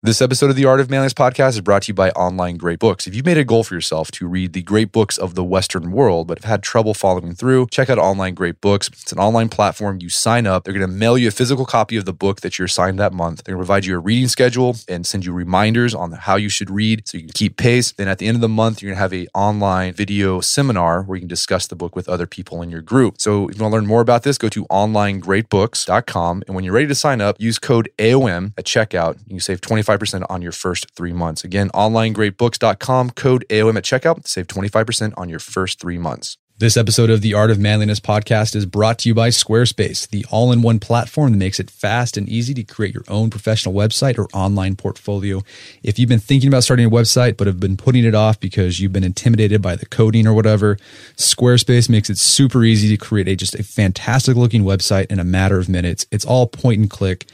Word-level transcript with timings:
This 0.00 0.22
episode 0.22 0.48
of 0.48 0.54
the 0.54 0.64
Art 0.64 0.78
of 0.78 0.90
Manliness 0.90 1.12
podcast 1.12 1.54
is 1.54 1.60
brought 1.60 1.82
to 1.82 1.88
you 1.88 1.94
by 1.94 2.10
Online 2.10 2.56
Great 2.56 2.78
Books. 2.78 3.08
If 3.08 3.16
you've 3.16 3.26
made 3.26 3.36
a 3.36 3.42
goal 3.42 3.64
for 3.64 3.74
yourself 3.74 4.12
to 4.12 4.28
read 4.28 4.52
the 4.52 4.62
great 4.62 4.92
books 4.92 5.18
of 5.18 5.34
the 5.34 5.42
Western 5.42 5.90
world, 5.90 6.28
but 6.28 6.38
have 6.38 6.44
had 6.44 6.62
trouble 6.62 6.94
following 6.94 7.34
through, 7.34 7.66
check 7.72 7.90
out 7.90 7.98
Online 7.98 8.32
Great 8.32 8.60
Books. 8.60 8.86
It's 8.86 9.10
an 9.10 9.18
online 9.18 9.48
platform. 9.48 9.98
You 10.00 10.08
sign 10.08 10.46
up, 10.46 10.62
they're 10.62 10.72
going 10.72 10.88
to 10.88 10.96
mail 10.96 11.18
you 11.18 11.26
a 11.26 11.32
physical 11.32 11.66
copy 11.66 11.96
of 11.96 12.04
the 12.04 12.12
book 12.12 12.42
that 12.42 12.60
you're 12.60 12.66
assigned 12.66 13.00
that 13.00 13.12
month. 13.12 13.42
They're 13.42 13.56
going 13.56 13.64
to 13.64 13.66
provide 13.66 13.86
you 13.86 13.96
a 13.96 13.98
reading 13.98 14.28
schedule 14.28 14.76
and 14.88 15.04
send 15.04 15.26
you 15.26 15.32
reminders 15.32 15.96
on 15.96 16.12
how 16.12 16.36
you 16.36 16.48
should 16.48 16.70
read 16.70 17.08
so 17.08 17.18
you 17.18 17.24
can 17.24 17.32
keep 17.32 17.56
pace. 17.56 17.90
Then 17.90 18.06
at 18.06 18.18
the 18.18 18.28
end 18.28 18.36
of 18.36 18.40
the 18.40 18.48
month, 18.48 18.80
you're 18.80 18.90
going 18.90 18.98
to 18.98 19.02
have 19.02 19.12
a 19.12 19.26
online 19.34 19.94
video 19.94 20.40
seminar 20.40 21.02
where 21.02 21.16
you 21.16 21.22
can 21.22 21.28
discuss 21.28 21.66
the 21.66 21.74
book 21.74 21.96
with 21.96 22.08
other 22.08 22.28
people 22.28 22.62
in 22.62 22.70
your 22.70 22.82
group. 22.82 23.20
So 23.20 23.48
if 23.48 23.56
you 23.56 23.64
want 23.64 23.72
to 23.72 23.78
learn 23.78 23.86
more 23.88 24.00
about 24.00 24.22
this, 24.22 24.38
go 24.38 24.48
to 24.48 24.64
onlinegreatbooks.com. 24.66 26.44
And 26.46 26.54
when 26.54 26.62
you're 26.62 26.74
ready 26.74 26.86
to 26.86 26.94
sign 26.94 27.20
up, 27.20 27.34
use 27.40 27.58
code 27.58 27.90
AOM 27.98 28.52
at 28.56 28.64
checkout. 28.64 29.18
You 29.26 29.30
can 29.30 29.40
save 29.40 29.60
25% 29.60 29.87
on 29.88 30.42
your 30.42 30.52
first 30.52 30.94
three 30.94 31.12
months. 31.12 31.44
Again, 31.44 31.70
onlinegreatbooks.com, 31.70 33.10
code 33.10 33.44
AOM 33.48 33.76
at 33.76 33.84
checkout, 33.84 34.26
save 34.26 34.46
25% 34.46 35.14
on 35.16 35.28
your 35.28 35.38
first 35.38 35.80
three 35.80 35.98
months. 35.98 36.36
This 36.60 36.76
episode 36.76 37.08
of 37.08 37.20
the 37.20 37.34
Art 37.34 37.52
of 37.52 37.60
Manliness 37.60 38.00
podcast 38.00 38.56
is 38.56 38.66
brought 38.66 38.98
to 38.98 39.08
you 39.08 39.14
by 39.14 39.28
Squarespace, 39.28 40.08
the 40.08 40.26
all 40.28 40.50
in 40.50 40.60
one 40.60 40.80
platform 40.80 41.30
that 41.30 41.38
makes 41.38 41.60
it 41.60 41.70
fast 41.70 42.16
and 42.16 42.28
easy 42.28 42.52
to 42.54 42.64
create 42.64 42.92
your 42.92 43.04
own 43.06 43.30
professional 43.30 43.72
website 43.72 44.18
or 44.18 44.26
online 44.34 44.74
portfolio. 44.74 45.44
If 45.84 46.00
you've 46.00 46.08
been 46.08 46.18
thinking 46.18 46.48
about 46.48 46.64
starting 46.64 46.84
a 46.84 46.90
website 46.90 47.36
but 47.36 47.46
have 47.46 47.60
been 47.60 47.76
putting 47.76 48.04
it 48.04 48.16
off 48.16 48.40
because 48.40 48.80
you've 48.80 48.92
been 48.92 49.04
intimidated 49.04 49.62
by 49.62 49.76
the 49.76 49.86
coding 49.86 50.26
or 50.26 50.34
whatever, 50.34 50.78
Squarespace 51.14 51.88
makes 51.88 52.10
it 52.10 52.18
super 52.18 52.64
easy 52.64 52.88
to 52.88 52.96
create 52.96 53.28
a, 53.28 53.36
just 53.36 53.54
a 53.54 53.62
fantastic 53.62 54.34
looking 54.36 54.64
website 54.64 55.06
in 55.12 55.20
a 55.20 55.24
matter 55.24 55.60
of 55.60 55.68
minutes. 55.68 56.06
It's 56.10 56.24
all 56.24 56.48
point 56.48 56.80
and 56.80 56.90
click 56.90 57.26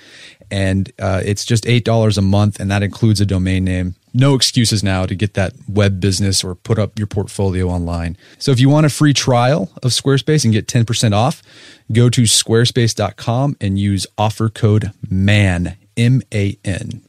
and 0.55 0.93
uh, 1.01 1.21
it's 1.25 1.45
just 1.45 1.65
$8 1.65 2.17
a 2.17 2.23
month 2.23 2.61
and 2.61 2.71
that 2.71 2.85
includes 2.85 3.21
a 3.21 3.27
domain 3.27 3.65
name. 3.65 3.97
No 4.15 4.37
excuses 4.37 4.85
now 4.85 5.05
to 5.05 5.17
get 5.17 5.35
that 5.35 5.53
web 5.69 5.99
business 5.99 6.45
or 6.45 6.55
put 6.55 6.79
up 6.79 6.97
your 6.97 7.09
portfolio 7.09 7.67
online. 7.69 8.17
So 8.39 8.53
if 8.53 8.61
you 8.61 8.69
want 8.69 8.87
a 8.87 8.89
free 8.89 9.13
trial 9.13 9.73
of 9.83 9.91
squarespace 9.91 10.45
and 10.45 10.53
get 10.53 10.69
10% 10.69 11.13
off 11.13 11.43
go 11.91 12.09
to 12.09 12.23
squarespace.com 12.23 13.57
and 13.61 13.79
use 13.81 14.07
offer 14.17 14.49
code 14.49 14.93
man 15.11 15.77
m-a-n 15.97 17.03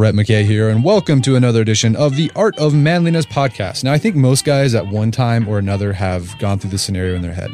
Brett 0.00 0.14
McKay 0.14 0.46
here, 0.46 0.70
and 0.70 0.82
welcome 0.82 1.20
to 1.20 1.36
another 1.36 1.60
edition 1.60 1.94
of 1.94 2.16
the 2.16 2.32
Art 2.34 2.58
of 2.58 2.72
Manliness 2.72 3.26
podcast. 3.26 3.84
Now, 3.84 3.92
I 3.92 3.98
think 3.98 4.16
most 4.16 4.46
guys 4.46 4.74
at 4.74 4.86
one 4.86 5.10
time 5.10 5.46
or 5.46 5.58
another 5.58 5.92
have 5.92 6.38
gone 6.38 6.58
through 6.58 6.70
this 6.70 6.80
scenario 6.80 7.16
in 7.16 7.20
their 7.20 7.34
head. 7.34 7.50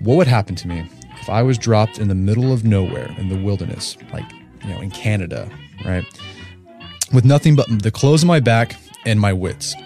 What 0.00 0.16
would 0.16 0.26
happen 0.26 0.54
to 0.54 0.68
me 0.68 0.88
if 1.20 1.28
I 1.28 1.42
was 1.42 1.58
dropped 1.58 1.98
in 1.98 2.08
the 2.08 2.14
middle 2.14 2.50
of 2.50 2.64
nowhere 2.64 3.14
in 3.18 3.28
the 3.28 3.36
wilderness, 3.36 3.98
like, 4.10 4.24
you 4.62 4.70
know, 4.70 4.80
in 4.80 4.90
Canada, 4.90 5.50
right? 5.84 6.06
With 7.12 7.26
nothing 7.26 7.54
but 7.54 7.66
the 7.82 7.90
clothes 7.90 8.24
on 8.24 8.28
my 8.28 8.40
back 8.40 8.74
and 9.04 9.20
my 9.20 9.34
wits? 9.34 9.76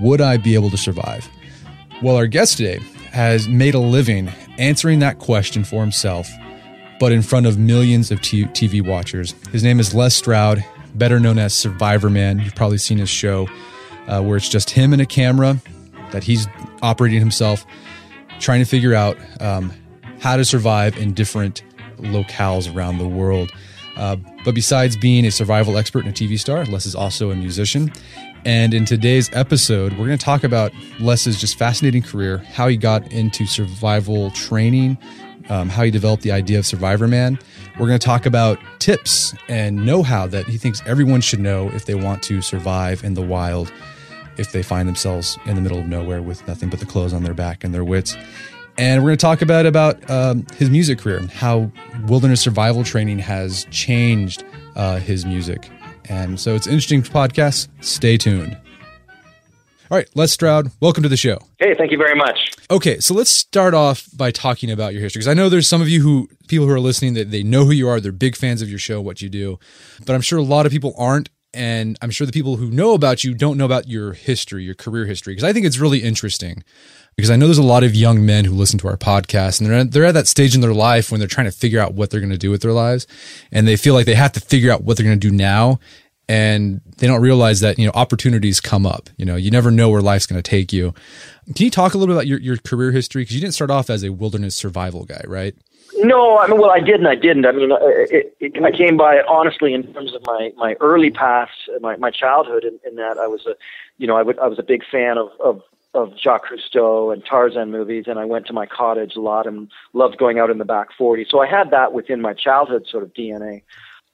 Would 0.00 0.20
I 0.20 0.36
be 0.36 0.56
able 0.56 0.70
to 0.70 0.76
survive? 0.76 1.28
Well, 2.02 2.16
our 2.16 2.26
guest 2.26 2.56
today 2.56 2.80
has 3.12 3.46
made 3.46 3.74
a 3.74 3.78
living 3.78 4.32
answering 4.58 4.98
that 4.98 5.20
question 5.20 5.62
for 5.62 5.80
himself, 5.80 6.28
but 6.98 7.12
in 7.12 7.22
front 7.22 7.46
of 7.46 7.56
millions 7.56 8.10
of 8.10 8.18
TV 8.20 8.84
watchers. 8.84 9.32
His 9.52 9.62
name 9.62 9.78
is 9.78 9.94
Les 9.94 10.12
Stroud 10.12 10.64
better 10.94 11.20
known 11.20 11.38
as 11.38 11.54
Survivor 11.54 12.10
Man. 12.10 12.38
You've 12.38 12.54
probably 12.54 12.78
seen 12.78 12.98
his 12.98 13.10
show 13.10 13.48
uh, 14.06 14.22
where 14.22 14.36
it's 14.36 14.48
just 14.48 14.70
him 14.70 14.92
and 14.92 15.00
a 15.00 15.06
camera 15.06 15.56
that 16.12 16.24
he's 16.24 16.46
operating 16.82 17.20
himself, 17.20 17.64
trying 18.40 18.60
to 18.60 18.64
figure 18.64 18.94
out 18.94 19.16
um, 19.40 19.72
how 20.20 20.36
to 20.36 20.44
survive 20.44 20.96
in 20.96 21.14
different 21.14 21.62
locales 21.98 22.74
around 22.74 22.98
the 22.98 23.08
world. 23.08 23.52
Uh, 23.96 24.16
but 24.44 24.54
besides 24.54 24.96
being 24.96 25.24
a 25.26 25.30
survival 25.30 25.76
expert 25.76 26.04
and 26.04 26.08
a 26.08 26.12
TV 26.12 26.38
star, 26.38 26.64
Les 26.66 26.86
is 26.86 26.94
also 26.94 27.30
a 27.30 27.36
musician. 27.36 27.92
And 28.44 28.72
in 28.72 28.86
today's 28.86 29.28
episode, 29.34 29.92
we're 29.92 30.06
going 30.06 30.18
to 30.18 30.24
talk 30.24 30.44
about 30.44 30.72
Les's 30.98 31.38
just 31.38 31.58
fascinating 31.58 32.02
career, 32.02 32.38
how 32.38 32.68
he 32.68 32.76
got 32.78 33.12
into 33.12 33.44
survival 33.44 34.30
training, 34.30 34.96
um, 35.50 35.68
how 35.68 35.82
he 35.82 35.90
developed 35.90 36.22
the 36.22 36.32
idea 36.32 36.58
of 36.58 36.64
Survivor 36.64 37.06
Man. 37.06 37.38
We're 37.78 37.86
going 37.86 37.98
to 37.98 38.04
talk 38.04 38.24
about 38.24 38.58
tips 38.78 39.34
and 39.48 39.84
know 39.84 40.02
how 40.02 40.26
that 40.28 40.46
he 40.46 40.56
thinks 40.56 40.80
everyone 40.86 41.20
should 41.20 41.40
know 41.40 41.68
if 41.70 41.84
they 41.84 41.94
want 41.94 42.22
to 42.24 42.40
survive 42.40 43.04
in 43.04 43.14
the 43.14 43.22
wild, 43.22 43.72
if 44.38 44.52
they 44.52 44.62
find 44.62 44.88
themselves 44.88 45.38
in 45.44 45.56
the 45.56 45.60
middle 45.60 45.78
of 45.78 45.86
nowhere 45.86 46.22
with 46.22 46.46
nothing 46.48 46.70
but 46.70 46.80
the 46.80 46.86
clothes 46.86 47.12
on 47.12 47.24
their 47.24 47.34
back 47.34 47.64
and 47.64 47.74
their 47.74 47.84
wits. 47.84 48.16
And 48.78 49.02
we're 49.02 49.10
going 49.10 49.18
to 49.18 49.22
talk 49.22 49.42
about 49.42 49.66
about 49.66 50.08
um, 50.08 50.46
his 50.56 50.70
music 50.70 50.98
career, 50.98 51.20
how 51.26 51.70
wilderness 52.06 52.40
survival 52.40 52.84
training 52.84 53.18
has 53.18 53.66
changed 53.70 54.44
uh, 54.76 54.98
his 54.98 55.26
music. 55.26 55.68
And 56.08 56.40
so 56.40 56.54
it's 56.54 56.66
an 56.66 56.72
interesting 56.72 57.02
podcast. 57.02 57.68
Stay 57.80 58.16
tuned. 58.16 58.56
All 59.90 59.98
right, 59.98 60.08
Les 60.14 60.30
Stroud, 60.30 60.70
welcome 60.78 61.02
to 61.02 61.08
the 61.08 61.16
show. 61.16 61.38
Hey, 61.58 61.74
thank 61.74 61.90
you 61.90 61.98
very 61.98 62.14
much. 62.14 62.52
Okay, 62.70 63.00
so 63.00 63.12
let's 63.12 63.28
start 63.28 63.74
off 63.74 64.06
by 64.16 64.30
talking 64.30 64.70
about 64.70 64.92
your 64.92 65.02
history 65.02 65.18
because 65.18 65.26
I 65.26 65.34
know 65.34 65.48
there's 65.48 65.66
some 65.66 65.82
of 65.82 65.88
you 65.88 66.00
who 66.00 66.28
people 66.46 66.68
who 66.68 66.72
are 66.72 66.78
listening 66.78 67.14
that 67.14 67.32
they 67.32 67.42
know 67.42 67.64
who 67.64 67.72
you 67.72 67.88
are, 67.88 67.98
they're 67.98 68.12
big 68.12 68.36
fans 68.36 68.62
of 68.62 68.70
your 68.70 68.78
show, 68.78 69.00
what 69.00 69.20
you 69.20 69.28
do, 69.28 69.58
but 70.06 70.14
I'm 70.14 70.20
sure 70.20 70.38
a 70.38 70.42
lot 70.42 70.64
of 70.64 70.70
people 70.70 70.94
aren't, 70.96 71.28
and 71.52 71.98
I'm 72.00 72.12
sure 72.12 72.24
the 72.24 72.32
people 72.32 72.54
who 72.54 72.70
know 72.70 72.94
about 72.94 73.24
you 73.24 73.34
don't 73.34 73.58
know 73.58 73.64
about 73.64 73.88
your 73.88 74.12
history, 74.12 74.62
your 74.62 74.76
career 74.76 75.06
history, 75.06 75.32
because 75.32 75.42
I 75.42 75.52
think 75.52 75.66
it's 75.66 75.80
really 75.80 76.04
interesting. 76.04 76.62
Because 77.16 77.32
I 77.32 77.36
know 77.36 77.46
there's 77.46 77.58
a 77.58 77.62
lot 77.62 77.82
of 77.82 77.94
young 77.94 78.24
men 78.24 78.44
who 78.44 78.54
listen 78.54 78.78
to 78.78 78.88
our 78.88 78.96
podcast, 78.96 79.60
and 79.60 79.68
they're 79.68 79.78
at, 79.78 79.90
they're 79.90 80.04
at 80.04 80.14
that 80.14 80.28
stage 80.28 80.54
in 80.54 80.60
their 80.60 80.72
life 80.72 81.10
when 81.10 81.18
they're 81.18 81.26
trying 81.26 81.50
to 81.50 81.52
figure 81.52 81.80
out 81.80 81.92
what 81.92 82.10
they're 82.10 82.20
going 82.20 82.30
to 82.30 82.38
do 82.38 82.52
with 82.52 82.62
their 82.62 82.72
lives, 82.72 83.08
and 83.50 83.66
they 83.66 83.76
feel 83.76 83.94
like 83.94 84.06
they 84.06 84.14
have 84.14 84.32
to 84.32 84.40
figure 84.40 84.70
out 84.70 84.84
what 84.84 84.96
they're 84.96 85.04
going 85.04 85.18
to 85.18 85.28
do 85.28 85.34
now, 85.34 85.80
and 86.30 86.80
they 86.98 87.08
don't 87.08 87.20
realize 87.20 87.58
that 87.58 87.76
you 87.76 87.86
know 87.86 87.92
opportunities 87.96 88.60
come 88.60 88.86
up. 88.86 89.10
You 89.16 89.24
know 89.24 89.34
you 89.34 89.50
never 89.50 89.72
know 89.72 89.90
where 89.90 90.00
life's 90.00 90.26
going 90.26 90.40
to 90.40 90.48
take 90.48 90.72
you. 90.72 90.94
Can 91.46 91.64
you 91.64 91.70
talk 91.70 91.92
a 91.92 91.98
little 91.98 92.14
bit 92.14 92.16
about 92.16 92.28
your, 92.28 92.38
your 92.38 92.56
career 92.58 92.92
history? 92.92 93.22
Because 93.22 93.34
you 93.34 93.40
didn't 93.40 93.54
start 93.54 93.70
off 93.70 93.90
as 93.90 94.04
a 94.04 94.10
wilderness 94.10 94.54
survival 94.54 95.04
guy 95.04 95.22
right? 95.26 95.56
No 95.96 96.38
i 96.38 96.46
mean 96.46 96.60
well 96.60 96.70
i 96.70 96.78
did 96.78 97.00
and 97.00 97.08
i 97.08 97.16
didn't. 97.16 97.46
I 97.46 97.52
mean 97.52 97.72
uh, 97.72 97.78
it, 97.82 98.36
it, 98.38 98.62
i 98.62 98.70
came 98.70 98.96
by 98.96 99.16
it 99.16 99.24
honestly 99.28 99.74
in 99.74 99.92
terms 99.92 100.14
of 100.14 100.22
my 100.24 100.52
my 100.56 100.76
early 100.80 101.10
past 101.10 101.50
my 101.80 101.96
my 101.96 102.12
childhood 102.12 102.62
in, 102.62 102.78
in 102.88 102.94
that 102.94 103.18
i 103.18 103.26
was 103.26 103.44
a 103.46 103.54
you 103.98 104.06
know 104.06 104.16
i 104.16 104.22
would 104.22 104.38
i 104.38 104.46
was 104.46 104.60
a 104.60 104.62
big 104.62 104.82
fan 104.88 105.18
of 105.18 105.30
of 105.40 105.62
of 105.92 106.12
Jacques 106.16 106.46
Cousteau 106.46 107.12
and 107.12 107.24
Tarzan 107.24 107.72
movies, 107.72 108.04
and 108.06 108.16
I 108.16 108.24
went 108.24 108.46
to 108.46 108.52
my 108.52 108.64
cottage 108.64 109.16
a 109.16 109.20
lot 109.20 109.48
and 109.48 109.68
loved 109.92 110.18
going 110.18 110.38
out 110.38 110.48
in 110.48 110.58
the 110.58 110.64
back 110.64 110.90
40. 110.96 111.26
So 111.28 111.40
I 111.40 111.48
had 111.48 111.72
that 111.72 111.92
within 111.92 112.20
my 112.20 112.32
childhood 112.32 112.86
sort 112.88 113.02
of 113.02 113.12
DNA. 113.12 113.62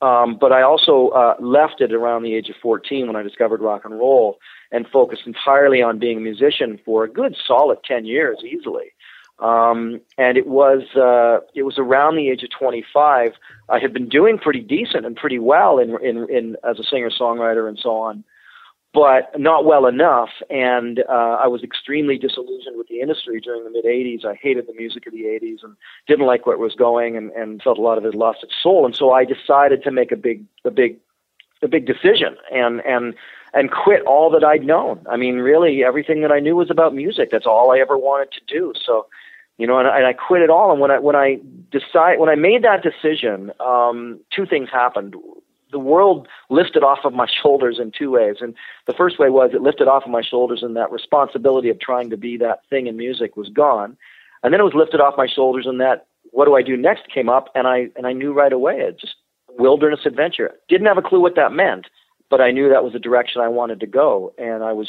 Um, 0.03 0.37
but 0.39 0.53
I 0.53 0.63
also 0.63 1.09
uh, 1.09 1.37
left 1.41 1.81
it 1.81 1.93
around 1.93 2.23
the 2.23 2.35
age 2.35 2.51
of 2.51 2.57
14 2.61 3.07
when 3.07 3.17
I 3.17 3.23
discovered 3.23 3.63
rock 3.63 3.85
and 3.85 3.99
roll 3.99 4.39
and 4.71 4.87
focused 4.87 5.23
entirely 5.27 5.81
on 5.81 5.99
being 5.99 6.19
a 6.19 6.21
musician 6.21 6.79
for 6.85 7.05
a 7.05 7.09
good 7.11 7.35
solid 7.47 7.79
10 7.85 8.05
years 8.05 8.39
easily. 8.45 8.93
Um, 9.39 10.01
and 10.17 10.39
it 10.39 10.47
was 10.47 10.83
uh, 10.97 11.45
it 11.55 11.63
was 11.63 11.77
around 11.79 12.17
the 12.17 12.31
age 12.31 12.43
of 12.43 12.51
25. 12.51 13.33
I 13.69 13.79
had 13.79 13.93
been 13.93 14.09
doing 14.09 14.39
pretty 14.39 14.61
decent 14.61 15.05
and 15.05 15.15
pretty 15.15 15.39
well 15.39 15.79
in 15.79 15.91
in, 16.03 16.27
in 16.31 16.57
as 16.69 16.79
a 16.79 16.83
singer 16.83 17.11
songwriter 17.11 17.69
and 17.69 17.79
so 17.79 17.91
on, 17.91 18.25
but 18.97 19.39
not 19.39 19.67
well 19.67 19.85
enough. 19.85 20.31
And 20.49 21.01
uh, 21.07 21.37
I 21.39 21.49
was 21.49 21.63
extremely 21.63 22.17
disillusioned 22.17 22.79
with 22.79 22.89
the 22.89 23.01
industry 23.01 23.43
during 23.43 23.63
the 23.65 23.71
mid 23.71 23.85
80s. 23.85 24.25
I 24.25 24.35
hated 24.35 24.67
the 24.67 24.73
music 24.73 25.07
of 25.07 25.13
the 25.13 25.25
80s 25.25 25.63
and 25.63 25.77
didn't 26.09 26.25
like 26.25 26.47
where 26.47 26.57
it 26.57 26.61
was 26.61 26.75
going, 26.75 27.15
and, 27.15 27.31
and 27.33 27.61
felt 27.61 27.77
a 27.77 27.83
lot 27.83 27.99
of 27.99 28.07
it 28.07 28.15
lost 28.15 28.43
its 28.43 28.55
soul. 28.63 28.87
And 28.87 28.97
so 28.97 29.13
I 29.13 29.27
decided 29.27 29.83
to 29.83 29.91
make 29.91 30.13
a 30.13 30.17
big 30.17 30.47
a 30.65 30.71
big 30.71 30.97
a 31.63 31.69
big 31.69 31.87
decision 31.87 32.39
and 32.51 32.81
and 32.87 33.15
and 33.53 33.71
quit 33.71 34.01
all 34.07 34.31
that 34.31 34.43
I'd 34.43 34.65
known. 34.65 35.05
I 35.11 35.19
mean, 35.19 35.37
really, 35.37 35.85
everything 35.85 36.23
that 36.23 36.33
I 36.33 36.41
knew 36.41 36.57
was 36.57 36.71
about 36.71 36.95
music. 36.95 37.29
That's 37.31 37.47
all 37.47 37.73
I 37.73 37.79
ever 37.79 37.99
wanted 37.99 38.33
to 38.33 38.41
do. 38.49 38.73
So 38.83 39.09
you 39.59 39.67
know, 39.67 39.79
and, 39.79 39.87
and 39.87 40.07
I 40.07 40.15
quit 40.15 40.41
it 40.41 40.49
all. 40.49 40.73
And 40.73 40.81
when 40.81 40.91
I 40.91 41.01
when 41.01 41.17
I 41.17 41.39
decide 41.71 42.19
when 42.19 42.31
I 42.31 42.35
made 42.35 42.65
that 42.65 42.83
decision, 42.83 43.53
um, 43.61 44.21
two 44.35 44.47
things 44.47 44.71
happened. 44.73 45.17
The 45.73 45.79
world 45.79 46.29
lifted 46.49 46.83
off 46.83 47.01
of 47.05 47.13
my 47.13 47.27
shoulders 47.43 47.79
in 47.81 47.93
two 47.97 48.13
ways, 48.13 48.37
and 48.41 48.55
the 48.87 48.93
first 48.93 49.19
way 49.19 49.31
was 49.31 49.51
it 49.53 49.63
lifted 49.63 49.89
off 49.89 50.05
of 50.05 50.11
my 50.11 50.23
shoulders, 50.23 50.63
and 50.63 50.77
that 50.77 50.93
responsibility 50.93 51.71
of 51.71 51.81
trying 51.81 52.11
to 52.11 52.17
be 52.17 52.37
that 52.39 52.61
thing 52.71 52.87
in 52.87 52.97
music 52.97 53.37
was 53.37 53.49
gone. 53.49 53.97
And 54.43 54.53
then 54.53 54.61
it 54.61 54.65
was 54.65 54.75
lifted 54.75 55.01
off 55.01 55.15
my 55.17 55.27
shoulders, 55.27 55.67
and 55.67 55.81
that 55.81 56.07
what 56.31 56.45
do 56.45 56.55
I 56.55 56.63
do 56.63 56.77
next 56.77 57.09
came 57.13 57.29
up, 57.29 57.49
and 57.55 57.67
I 57.67 57.89
and 57.97 58.07
I 58.07 58.13
knew 58.13 58.33
right 58.33 58.53
away 58.53 58.77
it 58.77 59.01
just 59.01 59.15
wilderness 59.59 60.01
adventure. 60.07 60.53
Didn't 60.69 60.87
have 60.87 60.99
a 60.99 61.03
clue 61.03 61.21
what 61.21 61.37
that 61.37 61.53
meant, 61.53 61.87
but 62.31 62.41
I 62.41 62.51
knew 62.51 62.69
that 62.69 62.85
was 62.85 62.93
the 62.93 62.99
direction 62.99 63.41
I 63.41 63.49
wanted 63.49 63.81
to 63.81 63.87
go, 63.87 64.33
and 64.39 64.63
I 64.63 64.73
was 64.73 64.89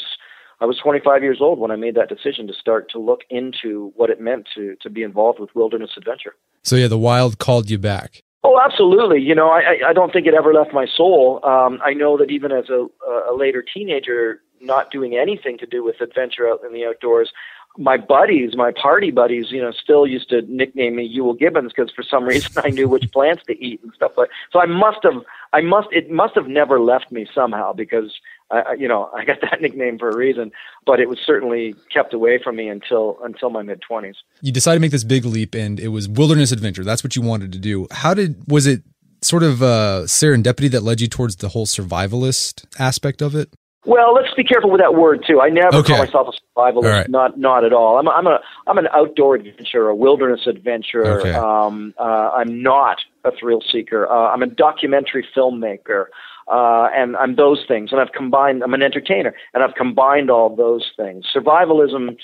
I 0.60 0.64
was 0.64 0.78
25 0.78 1.22
years 1.22 1.38
old 1.40 1.58
when 1.58 1.70
I 1.70 1.76
made 1.76 1.94
that 1.94 2.08
decision 2.08 2.46
to 2.48 2.54
start 2.54 2.90
to 2.90 2.98
look 2.98 3.20
into 3.30 3.92
what 3.96 4.10
it 4.10 4.20
meant 4.20 4.48
to 4.54 4.76
to 4.82 4.90
be 4.90 5.02
involved 5.02 5.38
with 5.40 5.54
wilderness 5.54 5.90
adventure. 5.96 6.34
So 6.62 6.76
yeah, 6.76 6.88
the 6.88 6.98
wild 6.98 7.38
called 7.38 7.70
you 7.70 7.78
back. 7.78 8.22
Oh, 8.44 8.60
absolutely. 8.64 9.20
You 9.20 9.34
know, 9.34 9.48
I 9.48 9.88
I 9.88 9.92
don't 9.92 10.12
think 10.12 10.26
it 10.26 10.34
ever 10.34 10.54
left 10.54 10.72
my 10.72 10.86
soul. 10.86 11.40
Um, 11.44 11.80
I 11.84 11.92
know 11.92 12.16
that 12.18 12.30
even 12.30 12.52
as 12.52 12.68
a 12.68 12.86
a 13.30 13.34
later 13.34 13.62
teenager, 13.62 14.40
not 14.60 14.90
doing 14.90 15.16
anything 15.16 15.58
to 15.58 15.66
do 15.66 15.84
with 15.84 16.00
adventure 16.00 16.48
out 16.48 16.60
in 16.64 16.72
the 16.72 16.84
outdoors, 16.84 17.32
my 17.78 17.96
buddies, 17.96 18.56
my 18.56 18.72
party 18.72 19.10
buddies, 19.10 19.46
you 19.50 19.62
know, 19.62 19.70
still 19.72 20.06
used 20.06 20.28
to 20.30 20.42
nickname 20.42 20.96
me 20.96 21.16
Euell 21.16 21.38
Gibbons 21.38 21.72
because 21.74 21.92
for 21.94 22.02
some 22.02 22.24
reason 22.32 22.50
I 22.64 22.70
knew 22.70 22.88
which 22.88 23.10
plants 23.12 23.42
to 23.46 23.52
eat 23.64 23.80
and 23.82 23.92
stuff 23.94 24.12
like. 24.16 24.30
So 24.52 24.60
I 24.60 24.66
must 24.66 24.98
have, 25.04 25.22
I 25.52 25.60
must, 25.60 25.88
it 25.92 26.10
must 26.10 26.34
have 26.34 26.48
never 26.48 26.80
left 26.80 27.12
me 27.12 27.26
somehow 27.32 27.72
because 27.72 28.12
I, 28.50 28.74
you 28.74 28.88
know, 28.88 29.10
I 29.14 29.24
got 29.24 29.40
that 29.42 29.60
nickname 29.60 29.98
for 29.98 30.08
a 30.08 30.16
reason, 30.16 30.52
but 30.86 31.00
it 31.00 31.08
was 31.08 31.18
certainly 31.24 31.74
kept 31.92 32.14
away 32.14 32.40
from 32.42 32.56
me 32.56 32.68
until 32.68 33.18
until 33.22 33.50
my 33.50 33.62
mid 33.62 33.80
twenties. 33.82 34.16
You 34.40 34.52
decided 34.52 34.76
to 34.76 34.80
make 34.80 34.92
this 34.92 35.04
big 35.04 35.24
leap, 35.24 35.54
and 35.54 35.78
it 35.78 35.88
was 35.88 36.08
wilderness 36.08 36.52
adventure. 36.52 36.84
That's 36.84 37.04
what 37.04 37.16
you 37.16 37.22
wanted 37.22 37.52
to 37.52 37.58
do. 37.58 37.86
How 37.90 38.14
did 38.14 38.42
was 38.48 38.66
it 38.66 38.82
sort 39.22 39.42
of 39.42 39.62
uh, 39.62 40.02
serendipity 40.04 40.70
that 40.70 40.82
led 40.82 41.00
you 41.00 41.08
towards 41.08 41.36
the 41.36 41.48
whole 41.48 41.66
survivalist 41.66 42.64
aspect 42.78 43.22
of 43.22 43.34
it? 43.34 43.52
Well, 43.84 44.12
let's 44.12 44.34
be 44.34 44.44
careful 44.44 44.70
with 44.70 44.80
that 44.80 44.94
word 44.94 45.24
too. 45.26 45.40
I 45.40 45.48
never 45.48 45.78
okay. 45.78 45.94
call 45.94 46.04
myself 46.04 46.28
a 46.28 46.60
survivalist. 46.60 46.82
Right. 46.82 47.08
Not 47.08 47.38
not 47.38 47.64
at 47.64 47.72
all. 47.72 47.98
I'm 47.98 48.06
a, 48.06 48.10
I'm 48.10 48.26
a 48.26 48.40
I'm 48.66 48.78
an 48.78 48.88
outdoor 48.92 49.36
adventurer, 49.36 49.88
a 49.88 49.94
wilderness 49.94 50.46
adventurer. 50.46 51.20
Okay. 51.20 51.32
Um, 51.32 51.94
uh, 51.98 52.32
I'm 52.36 52.62
not 52.62 52.98
a 53.24 53.30
thrill 53.32 53.62
seeker. 53.72 54.10
Uh, 54.10 54.30
I'm 54.30 54.42
a 54.42 54.46
documentary 54.46 55.26
filmmaker 55.34 56.06
uh, 56.50 56.88
and 56.94 57.16
I'm 57.16 57.36
those 57.36 57.64
things. 57.66 57.92
And 57.92 58.00
I've 58.00 58.12
combined. 58.12 58.62
I'm 58.62 58.74
an 58.74 58.82
entertainer, 58.82 59.34
and 59.54 59.62
I've 59.62 59.74
combined 59.74 60.30
all 60.30 60.54
those 60.54 60.90
things. 60.96 61.26
Survivalism. 61.34 62.16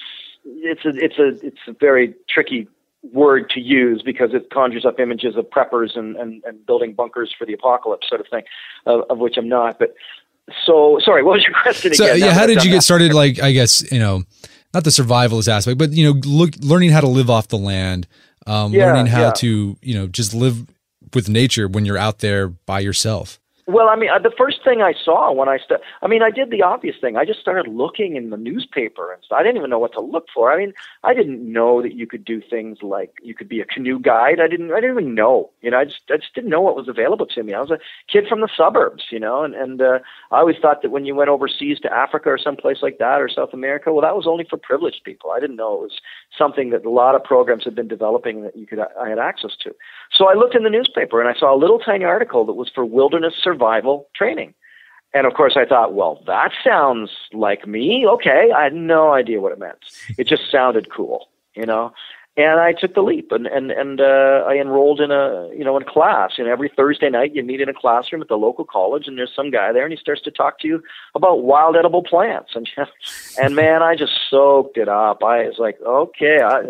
It's 0.44 0.84
a 0.84 0.90
it's 0.90 1.18
a 1.18 1.46
it's 1.46 1.60
a 1.66 1.72
very 1.72 2.14
tricky 2.28 2.68
word 3.12 3.50
to 3.50 3.60
use 3.60 4.02
because 4.02 4.30
it 4.32 4.50
conjures 4.50 4.84
up 4.84 4.98
images 4.98 5.36
of 5.36 5.44
preppers 5.50 5.96
and, 5.96 6.16
and, 6.16 6.42
and 6.44 6.64
building 6.64 6.94
bunkers 6.94 7.34
for 7.36 7.46
the 7.46 7.52
apocalypse 7.52 8.08
sort 8.08 8.20
of 8.20 8.26
thing, 8.28 8.42
of, 8.86 9.02
of 9.10 9.18
which 9.18 9.36
I'm 9.36 9.48
not. 9.48 9.78
But 9.78 9.94
so 10.64 10.98
sorry, 11.04 11.22
what 11.22 11.34
was 11.34 11.44
your 11.44 11.54
question 11.62 11.94
so, 11.94 12.04
again? 12.04 12.18
Yeah, 12.18 12.32
how 12.32 12.46
did 12.46 12.64
you 12.64 12.70
get 12.70 12.82
started? 12.82 13.12
Like, 13.12 13.40
I 13.42 13.52
guess 13.52 13.90
you 13.92 13.98
know, 13.98 14.22
not 14.72 14.84
the 14.84 14.90
survivalist 14.90 15.48
aspect, 15.48 15.78
but 15.78 15.92
you 15.92 16.12
know, 16.12 16.20
look, 16.24 16.54
learning 16.60 16.90
how 16.90 17.00
to 17.00 17.08
live 17.08 17.30
off 17.30 17.48
the 17.48 17.58
land, 17.58 18.06
um, 18.46 18.72
yeah, 18.72 18.86
learning 18.86 19.06
how 19.06 19.22
yeah. 19.22 19.32
to 19.32 19.76
you 19.80 19.94
know 19.94 20.06
just 20.06 20.34
live 20.34 20.66
with 21.14 21.28
nature 21.28 21.68
when 21.68 21.84
you're 21.84 21.98
out 21.98 22.18
there 22.18 22.48
by 22.48 22.80
yourself. 22.80 23.40
Well, 23.66 23.88
I 23.88 23.96
mean, 23.96 24.10
uh, 24.10 24.18
the 24.18 24.32
first 24.36 24.62
thing 24.62 24.82
I 24.82 24.92
saw 24.92 25.32
when 25.32 25.48
I 25.48 25.56
started, 25.56 25.82
I 26.02 26.06
mean, 26.06 26.22
I 26.22 26.30
did 26.30 26.50
the 26.50 26.60
obvious 26.60 26.96
thing. 27.00 27.16
I 27.16 27.24
just 27.24 27.40
started 27.40 27.66
looking 27.66 28.14
in 28.14 28.28
the 28.28 28.36
newspaper 28.36 29.10
and 29.10 29.24
stuff. 29.24 29.38
I 29.38 29.42
didn't 29.42 29.56
even 29.56 29.70
know 29.70 29.78
what 29.78 29.94
to 29.94 30.02
look 30.02 30.26
for. 30.34 30.52
I 30.52 30.58
mean, 30.58 30.74
I 31.02 31.14
didn't 31.14 31.50
know 31.50 31.80
that 31.80 31.94
you 31.94 32.06
could 32.06 32.26
do 32.26 32.42
things 32.42 32.78
like 32.82 33.14
you 33.22 33.34
could 33.34 33.48
be 33.48 33.60
a 33.60 33.64
canoe 33.64 33.98
guide. 33.98 34.38
I 34.38 34.48
didn't, 34.48 34.70
I 34.70 34.80
didn't 34.80 34.98
even 34.98 35.14
know, 35.14 35.48
you 35.62 35.70
know, 35.70 35.78
I 35.78 35.86
just, 35.86 36.02
I 36.10 36.18
just 36.18 36.34
didn't 36.34 36.50
know 36.50 36.60
what 36.60 36.76
was 36.76 36.88
available 36.88 37.24
to 37.24 37.42
me. 37.42 37.54
I 37.54 37.60
was 37.60 37.70
a 37.70 37.78
kid 38.12 38.26
from 38.28 38.42
the 38.42 38.50
suburbs, 38.54 39.04
you 39.10 39.18
know, 39.18 39.44
and, 39.44 39.54
and, 39.54 39.80
uh, 39.80 40.00
I 40.30 40.40
always 40.40 40.56
thought 40.60 40.82
that 40.82 40.90
when 40.90 41.06
you 41.06 41.14
went 41.14 41.30
overseas 41.30 41.80
to 41.80 41.92
Africa 41.92 42.28
or 42.28 42.38
someplace 42.38 42.78
like 42.82 42.98
that 42.98 43.22
or 43.22 43.30
South 43.30 43.54
America, 43.54 43.92
well, 43.92 44.02
that 44.02 44.16
was 44.16 44.26
only 44.26 44.44
for 44.44 44.58
privileged 44.58 45.04
people. 45.04 45.30
I 45.30 45.40
didn't 45.40 45.56
know 45.56 45.76
it 45.76 45.82
was 45.82 46.00
something 46.36 46.68
that 46.70 46.84
a 46.84 46.90
lot 46.90 47.14
of 47.14 47.24
programs 47.24 47.64
had 47.64 47.74
been 47.74 47.88
developing 47.88 48.42
that 48.42 48.56
you 48.56 48.66
could, 48.66 48.80
I 48.80 49.08
had 49.08 49.18
access 49.18 49.56
to. 49.62 49.74
So 50.14 50.28
I 50.28 50.34
looked 50.34 50.54
in 50.54 50.62
the 50.62 50.70
newspaper 50.70 51.20
and 51.20 51.28
I 51.28 51.38
saw 51.38 51.54
a 51.54 51.58
little 51.58 51.78
tiny 51.78 52.04
article 52.04 52.44
that 52.46 52.52
was 52.54 52.70
for 52.72 52.84
wilderness 52.84 53.34
survival 53.40 54.08
training. 54.14 54.54
And 55.12 55.26
of 55.26 55.34
course, 55.34 55.56
I 55.56 55.64
thought, 55.64 55.94
well, 55.94 56.22
that 56.26 56.52
sounds 56.62 57.10
like 57.32 57.66
me. 57.66 58.06
Okay, 58.06 58.50
I 58.54 58.64
had 58.64 58.74
no 58.74 59.12
idea 59.12 59.40
what 59.40 59.52
it 59.52 59.58
meant. 59.58 59.78
It 60.18 60.26
just 60.26 60.50
sounded 60.50 60.90
cool, 60.90 61.28
you 61.54 61.66
know 61.66 61.92
and 62.36 62.58
I 62.58 62.72
took 62.72 62.94
the 62.94 63.02
leap 63.02 63.30
and 63.30 63.46
and 63.46 63.70
and 63.70 64.00
uh, 64.00 64.44
I 64.46 64.56
enrolled 64.56 65.00
in 65.00 65.12
a 65.12 65.48
you 65.56 65.64
know 65.64 65.76
in 65.76 65.84
class. 65.84 66.32
And 66.38 66.48
every 66.48 66.68
Thursday 66.68 67.08
night, 67.08 67.34
you 67.34 67.44
meet 67.44 67.60
in 67.60 67.68
a 67.68 67.74
classroom 67.74 68.22
at 68.22 68.28
the 68.28 68.36
local 68.36 68.64
college, 68.64 69.06
and 69.06 69.16
there's 69.16 69.34
some 69.34 69.50
guy 69.50 69.72
there, 69.72 69.84
and 69.84 69.92
he 69.92 69.98
starts 69.98 70.22
to 70.22 70.32
talk 70.32 70.58
to 70.60 70.68
you 70.68 70.82
about 71.14 71.44
wild 71.44 71.76
edible 71.76 72.02
plants. 72.02 72.52
And 72.56 72.68
and 73.40 73.54
man, 73.54 73.82
I 73.82 73.94
just 73.94 74.12
soaked 74.28 74.76
it 74.76 74.88
up. 74.88 75.22
I 75.22 75.46
was 75.46 75.58
like, 75.58 75.80
okay. 75.80 76.40
I, 76.42 76.62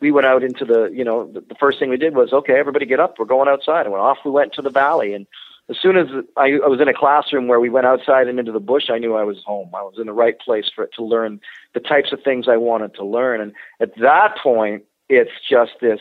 we 0.00 0.10
went 0.12 0.26
out 0.26 0.42
into 0.42 0.66
the 0.66 0.90
you 0.92 1.04
know 1.04 1.32
the, 1.32 1.40
the 1.40 1.54
first 1.54 1.78
thing 1.78 1.88
we 1.88 1.96
did 1.96 2.14
was 2.14 2.32
okay, 2.32 2.58
everybody 2.58 2.84
get 2.84 3.00
up, 3.00 3.18
we're 3.18 3.24
going 3.24 3.48
outside. 3.48 3.86
And 3.86 3.92
went 3.92 4.02
off 4.02 4.18
we 4.24 4.30
went 4.30 4.52
to 4.54 4.62
the 4.62 4.70
valley 4.70 5.14
and. 5.14 5.26
As 5.68 5.76
soon 5.82 5.96
as 5.96 6.06
I, 6.36 6.60
I 6.64 6.68
was 6.68 6.80
in 6.80 6.86
a 6.86 6.94
classroom 6.94 7.48
where 7.48 7.58
we 7.58 7.70
went 7.70 7.86
outside 7.86 8.28
and 8.28 8.38
into 8.38 8.52
the 8.52 8.60
bush, 8.60 8.84
I 8.88 8.98
knew 8.98 9.16
I 9.16 9.24
was 9.24 9.42
home. 9.44 9.70
I 9.74 9.82
was 9.82 9.96
in 9.98 10.06
the 10.06 10.12
right 10.12 10.38
place 10.38 10.70
for 10.72 10.84
it 10.84 10.90
to 10.94 11.02
learn 11.02 11.40
the 11.74 11.80
types 11.80 12.12
of 12.12 12.22
things 12.22 12.46
I 12.48 12.56
wanted 12.56 12.94
to 12.94 13.04
learn. 13.04 13.40
And 13.40 13.52
at 13.80 13.96
that 13.96 14.36
point, 14.40 14.84
it's 15.08 15.30
just 15.48 15.72
this 15.80 16.00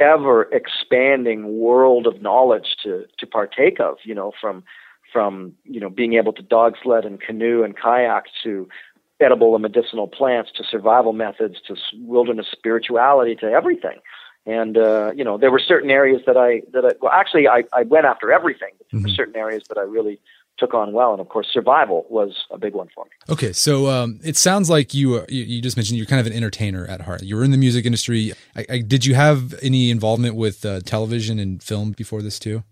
ever 0.00 0.42
expanding 0.52 1.58
world 1.58 2.06
of 2.06 2.20
knowledge 2.20 2.76
to 2.82 3.04
to 3.18 3.26
partake 3.26 3.78
of 3.80 3.96
you 4.04 4.14
know 4.14 4.32
from 4.40 4.64
from 5.12 5.52
you 5.64 5.78
know 5.78 5.88
being 5.88 6.14
able 6.14 6.32
to 6.32 6.42
dog 6.42 6.74
sled 6.82 7.04
and 7.04 7.20
canoe 7.20 7.62
and 7.62 7.76
kayak 7.76 8.24
to 8.42 8.68
edible 9.20 9.54
and 9.54 9.62
medicinal 9.62 10.08
plants 10.08 10.50
to 10.56 10.64
survival 10.64 11.12
methods 11.12 11.56
to 11.66 11.76
wilderness 11.98 12.46
spirituality 12.50 13.36
to 13.36 13.46
everything 13.46 13.98
and 14.46 14.76
uh, 14.76 15.12
you 15.14 15.24
know 15.24 15.38
there 15.38 15.50
were 15.50 15.60
certain 15.60 15.90
areas 15.90 16.22
that 16.26 16.36
I 16.36 16.62
that 16.72 16.84
I 16.84 16.90
well 17.00 17.12
actually 17.12 17.46
I, 17.48 17.64
I 17.72 17.82
went 17.84 18.06
after 18.06 18.32
everything 18.32 18.70
but 18.78 18.86
there 18.90 19.00
were 19.00 19.06
mm-hmm. 19.06 19.14
certain 19.14 19.36
areas 19.36 19.64
that 19.68 19.78
I 19.78 19.82
really 19.82 20.20
took 20.58 20.74
on 20.74 20.92
well. 20.92 21.12
And 21.12 21.20
of 21.20 21.28
course, 21.28 21.48
survival 21.52 22.06
was 22.08 22.44
a 22.50 22.58
big 22.58 22.74
one 22.74 22.88
for 22.94 23.04
me. 23.04 23.10
Okay, 23.28 23.52
so 23.52 23.88
um, 23.88 24.20
it 24.22 24.36
sounds 24.36 24.70
like 24.70 24.94
you, 24.94 25.16
uh, 25.16 25.26
you, 25.28 25.44
you 25.44 25.62
just 25.62 25.76
mentioned 25.76 25.98
you're 25.98 26.06
kind 26.06 26.20
of 26.20 26.26
an 26.26 26.32
entertainer 26.32 26.86
at 26.86 27.02
heart. 27.02 27.22
You 27.22 27.36
were 27.36 27.44
in 27.44 27.50
the 27.50 27.56
music 27.56 27.84
industry. 27.84 28.32
I, 28.56 28.66
I, 28.68 28.78
did 28.80 29.04
you 29.04 29.14
have 29.14 29.54
any 29.62 29.90
involvement 29.90 30.36
with 30.36 30.64
uh, 30.64 30.80
television 30.80 31.38
and 31.38 31.62
film 31.62 31.92
before 31.92 32.22
this 32.22 32.38
too? 32.38 32.62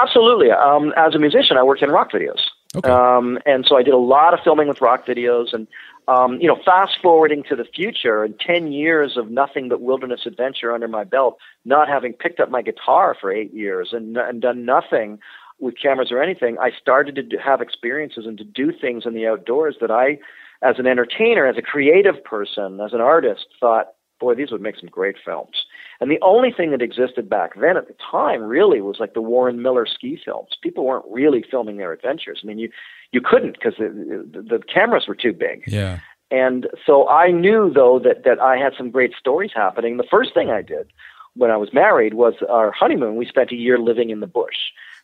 Absolutely. 0.00 0.50
Um, 0.50 0.92
as 0.96 1.14
a 1.14 1.18
musician, 1.18 1.56
I 1.56 1.62
worked 1.62 1.82
in 1.82 1.90
rock 1.90 2.10
videos. 2.12 2.40
Okay. 2.74 2.90
Um, 2.90 3.38
and 3.46 3.64
so 3.66 3.76
I 3.76 3.82
did 3.82 3.94
a 3.94 3.98
lot 3.98 4.34
of 4.34 4.40
filming 4.42 4.68
with 4.68 4.80
rock 4.80 5.06
videos 5.06 5.52
and 5.52 5.66
um, 6.08 6.40
you 6.40 6.46
know, 6.46 6.58
fast 6.64 6.98
forwarding 7.02 7.42
to 7.48 7.56
the 7.56 7.64
future 7.64 8.22
and 8.22 8.38
10 8.38 8.70
years 8.70 9.16
of 9.16 9.30
nothing 9.30 9.68
but 9.68 9.80
wilderness 9.80 10.20
adventure 10.24 10.72
under 10.72 10.86
my 10.86 11.02
belt, 11.02 11.38
not 11.64 11.88
having 11.88 12.12
picked 12.12 12.38
up 12.38 12.48
my 12.48 12.62
guitar 12.62 13.16
for 13.20 13.32
eight 13.32 13.52
years 13.52 13.88
and, 13.92 14.16
and 14.16 14.40
done 14.40 14.64
nothing 14.64 15.18
with 15.58 15.74
cameras 15.80 16.12
or 16.12 16.22
anything, 16.22 16.56
I 16.58 16.70
started 16.78 17.30
to 17.30 17.36
have 17.38 17.60
experiences 17.60 18.26
and 18.26 18.36
to 18.38 18.44
do 18.44 18.72
things 18.72 19.04
in 19.06 19.14
the 19.14 19.26
outdoors 19.26 19.76
that 19.80 19.90
I, 19.90 20.18
as 20.62 20.78
an 20.78 20.86
entertainer, 20.86 21.46
as 21.46 21.56
a 21.56 21.62
creative 21.62 22.22
person, 22.24 22.80
as 22.80 22.92
an 22.92 23.00
artist, 23.00 23.46
thought, 23.58 23.92
boy, 24.18 24.34
these 24.34 24.50
would 24.50 24.60
make 24.60 24.76
some 24.76 24.88
great 24.88 25.16
films. 25.24 25.64
And 26.00 26.10
the 26.10 26.18
only 26.22 26.50
thing 26.50 26.70
that 26.70 26.82
existed 26.82 27.28
back 27.28 27.58
then 27.60 27.76
at 27.76 27.88
the 27.88 27.94
time 28.10 28.42
really 28.42 28.80
was 28.80 28.96
like 29.00 29.14
the 29.14 29.22
Warren 29.22 29.62
Miller 29.62 29.86
ski 29.86 30.18
films. 30.22 30.50
People 30.62 30.84
weren't 30.84 31.04
really 31.10 31.44
filming 31.50 31.76
their 31.76 31.92
adventures. 31.92 32.40
I 32.42 32.46
mean, 32.46 32.58
you 32.58 32.70
you 33.12 33.20
couldn't 33.20 33.52
because 33.52 33.74
the, 33.78 33.88
the, 34.30 34.42
the 34.42 34.62
cameras 34.72 35.06
were 35.06 35.14
too 35.14 35.32
big. 35.32 35.64
Yeah. 35.66 36.00
And 36.30 36.66
so 36.84 37.08
I 37.08 37.30
knew 37.30 37.70
though 37.72 37.98
that 38.00 38.24
that 38.24 38.40
I 38.40 38.56
had 38.56 38.72
some 38.76 38.90
great 38.90 39.12
stories 39.18 39.52
happening. 39.54 39.96
The 39.96 40.04
first 40.10 40.34
thing 40.34 40.50
I 40.50 40.62
did 40.62 40.90
when 41.34 41.50
I 41.50 41.56
was 41.56 41.72
married 41.72 42.14
was 42.14 42.34
our 42.48 42.72
honeymoon. 42.72 43.16
We 43.16 43.26
spent 43.26 43.52
a 43.52 43.56
year 43.56 43.78
living 43.78 44.10
in 44.10 44.20
the 44.20 44.26
bush. 44.26 44.56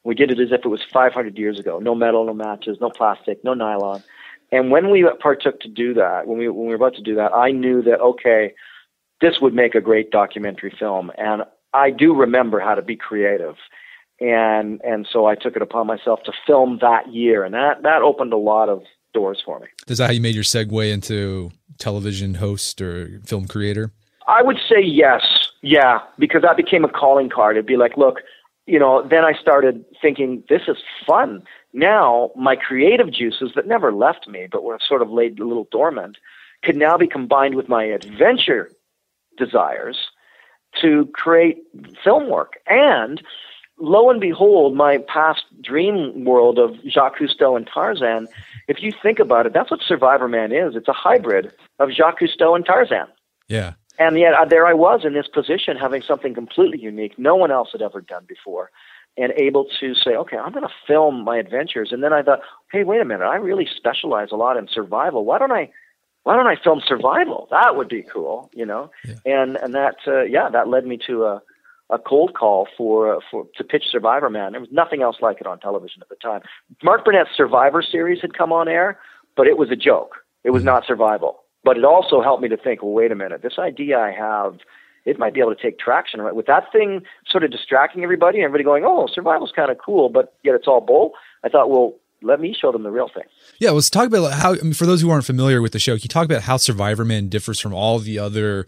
We 0.04 0.14
did 0.14 0.30
it 0.30 0.40
as 0.40 0.50
if 0.50 0.64
it 0.64 0.68
was 0.68 0.82
500 0.92 1.38
years 1.38 1.58
ago. 1.58 1.78
No 1.78 1.94
metal, 1.94 2.24
no 2.24 2.34
matches, 2.34 2.78
no 2.80 2.90
plastic, 2.90 3.42
no 3.44 3.54
nylon. 3.54 4.02
And 4.50 4.70
when 4.70 4.90
we 4.90 5.08
partook 5.20 5.60
to 5.60 5.68
do 5.68 5.94
that, 5.94 6.26
when 6.26 6.38
we 6.38 6.48
when 6.48 6.66
we 6.66 6.68
were 6.68 6.74
about 6.74 6.94
to 6.96 7.02
do 7.02 7.14
that, 7.14 7.32
I 7.32 7.50
knew 7.50 7.82
that 7.82 8.00
okay, 8.00 8.52
this 9.20 9.40
would 9.40 9.54
make 9.54 9.74
a 9.74 9.80
great 9.80 10.10
documentary 10.10 10.74
film. 10.78 11.10
And 11.16 11.42
I 11.72 11.90
do 11.90 12.14
remember 12.14 12.60
how 12.60 12.74
to 12.74 12.82
be 12.82 12.96
creative. 12.96 13.56
And 14.20 14.80
and 14.84 15.08
so 15.10 15.26
I 15.26 15.34
took 15.34 15.56
it 15.56 15.62
upon 15.62 15.86
myself 15.86 16.22
to 16.24 16.32
film 16.46 16.78
that 16.82 17.12
year, 17.12 17.44
and 17.44 17.54
that 17.54 17.82
that 17.82 18.02
opened 18.02 18.32
a 18.32 18.36
lot 18.36 18.68
of 18.68 18.82
doors 19.14 19.42
for 19.44 19.58
me. 19.58 19.66
Is 19.88 19.98
that 19.98 20.06
how 20.06 20.12
you 20.12 20.20
made 20.20 20.34
your 20.34 20.44
segue 20.44 20.92
into 20.92 21.50
television 21.78 22.34
host 22.34 22.80
or 22.80 23.20
film 23.24 23.46
creator? 23.46 23.90
I 24.28 24.42
would 24.42 24.58
say 24.68 24.80
yes, 24.80 25.22
yeah, 25.62 25.98
because 26.18 26.42
that 26.42 26.56
became 26.56 26.84
a 26.84 26.88
calling 26.88 27.28
card. 27.28 27.56
It'd 27.56 27.66
be 27.66 27.76
like, 27.76 27.96
look, 27.96 28.18
you 28.66 28.78
know. 28.78 29.06
Then 29.06 29.24
I 29.24 29.32
started 29.34 29.84
thinking, 30.00 30.42
this 30.48 30.62
is 30.68 30.76
fun. 31.06 31.42
Now 31.72 32.30
my 32.36 32.56
creative 32.56 33.12
juices 33.12 33.52
that 33.54 33.66
never 33.66 33.92
left 33.92 34.28
me, 34.28 34.46
but 34.50 34.64
were 34.64 34.78
sort 34.86 35.02
of 35.02 35.10
laid 35.10 35.38
a 35.38 35.46
little 35.46 35.68
dormant, 35.70 36.18
could 36.62 36.76
now 36.76 36.96
be 36.96 37.06
combined 37.06 37.54
with 37.54 37.68
my 37.68 37.84
adventure 37.84 38.70
desires 39.36 39.96
to 40.80 41.06
create 41.12 41.58
film 42.02 42.28
work. 42.28 42.54
And 42.66 43.22
lo 43.78 44.10
and 44.10 44.20
behold, 44.20 44.76
my 44.76 44.98
past 44.98 45.44
dream 45.60 46.24
world 46.24 46.58
of 46.58 46.76
Jacques 46.86 47.18
Cousteau 47.18 47.56
and 47.56 47.66
Tarzan, 47.66 48.28
if 48.68 48.82
you 48.82 48.92
think 49.02 49.18
about 49.18 49.46
it, 49.46 49.52
that's 49.52 49.70
what 49.70 49.80
Survivor 49.86 50.28
Man 50.28 50.52
is. 50.52 50.76
It's 50.76 50.88
a 50.88 50.92
hybrid 50.92 51.52
of 51.78 51.90
Jacques 51.90 52.20
Cousteau 52.20 52.54
and 52.54 52.64
Tarzan. 52.64 53.08
Yeah. 53.48 53.74
And 53.98 54.18
yet 54.18 54.34
uh, 54.34 54.44
there 54.44 54.66
I 54.66 54.72
was 54.72 55.04
in 55.04 55.14
this 55.14 55.28
position 55.28 55.76
having 55.76 56.02
something 56.02 56.34
completely 56.34 56.78
unique 56.78 57.18
no 57.18 57.36
one 57.36 57.50
else 57.50 57.70
had 57.72 57.82
ever 57.82 58.00
done 58.00 58.24
before 58.26 58.70
and 59.16 59.32
able 59.36 59.66
to 59.80 59.94
say, 59.94 60.12
okay, 60.16 60.38
I'm 60.38 60.52
going 60.52 60.66
to 60.66 60.74
film 60.86 61.24
my 61.24 61.36
adventures. 61.36 61.92
And 61.92 62.02
then 62.02 62.12
I 62.12 62.22
thought, 62.22 62.40
hey, 62.70 62.84
wait 62.84 63.00
a 63.00 63.04
minute, 63.04 63.24
I 63.24 63.36
really 63.36 63.68
specialize 63.76 64.28
a 64.32 64.36
lot 64.36 64.56
in 64.56 64.68
survival. 64.68 65.24
Why 65.24 65.38
don't 65.38 65.52
I 65.52 65.70
why 66.24 66.36
don't 66.36 66.46
I 66.46 66.54
film 66.54 66.80
survival? 66.86 67.48
That 67.50 67.76
would 67.76 67.88
be 67.88 68.02
cool, 68.02 68.48
you 68.54 68.64
know. 68.64 68.90
Yeah. 69.04 69.14
And 69.26 69.56
and 69.56 69.74
that 69.74 69.96
uh, 70.06 70.22
yeah, 70.22 70.48
that 70.50 70.68
led 70.68 70.86
me 70.86 70.98
to 71.06 71.24
a 71.24 71.42
a 71.90 71.98
cold 71.98 72.34
call 72.34 72.68
for 72.76 73.16
uh, 73.16 73.20
for 73.30 73.46
to 73.56 73.64
pitch 73.64 73.84
Survivor 73.90 74.30
Man. 74.30 74.52
There 74.52 74.60
was 74.60 74.70
nothing 74.72 75.02
else 75.02 75.16
like 75.20 75.40
it 75.40 75.46
on 75.46 75.58
television 75.58 76.00
at 76.00 76.08
the 76.08 76.16
time. 76.16 76.40
Mark 76.82 77.04
Burnett's 77.04 77.30
Survivor 77.36 77.82
series 77.82 78.20
had 78.20 78.34
come 78.34 78.52
on 78.52 78.68
air, 78.68 78.98
but 79.36 79.46
it 79.46 79.58
was 79.58 79.70
a 79.70 79.76
joke. 79.76 80.16
It 80.44 80.50
was 80.50 80.60
mm-hmm. 80.60 80.68
not 80.68 80.86
survival. 80.86 81.41
But 81.64 81.76
it 81.76 81.84
also 81.84 82.22
helped 82.22 82.42
me 82.42 82.48
to 82.48 82.56
think, 82.56 82.82
well, 82.82 82.92
wait 82.92 83.12
a 83.12 83.14
minute, 83.14 83.42
this 83.42 83.58
idea 83.58 83.98
I 83.98 84.10
have, 84.10 84.58
it 85.04 85.18
might 85.18 85.34
be 85.34 85.40
able 85.40 85.54
to 85.54 85.62
take 85.62 85.78
traction. 85.78 86.20
Right? 86.20 86.34
With 86.34 86.46
that 86.46 86.72
thing 86.72 87.02
sort 87.28 87.44
of 87.44 87.50
distracting 87.50 88.02
everybody, 88.02 88.38
and 88.38 88.44
everybody 88.44 88.64
going, 88.64 88.84
oh, 88.84 89.06
survival's 89.12 89.52
kind 89.54 89.70
of 89.70 89.78
cool, 89.78 90.08
but 90.08 90.34
yet 90.42 90.54
it's 90.54 90.66
all 90.66 90.80
bull. 90.80 91.12
I 91.44 91.48
thought, 91.48 91.70
well, 91.70 91.94
let 92.22 92.40
me 92.40 92.54
show 92.58 92.72
them 92.72 92.82
the 92.82 92.90
real 92.90 93.08
thing. 93.08 93.24
Yeah, 93.58 93.70
let's 93.70 93.90
talk 93.90 94.06
about 94.06 94.32
how. 94.32 94.54
I 94.54 94.58
mean, 94.58 94.74
for 94.74 94.86
those 94.86 95.00
who 95.00 95.10
aren't 95.10 95.24
familiar 95.24 95.60
with 95.60 95.72
the 95.72 95.78
show, 95.78 95.94
can 95.94 96.02
you 96.02 96.08
talk 96.08 96.24
about 96.24 96.42
how 96.42 96.56
Survivor 96.56 97.04
Man 97.04 97.28
differs 97.28 97.60
from 97.60 97.74
all 97.74 97.98
the 97.98 98.18
other, 98.18 98.66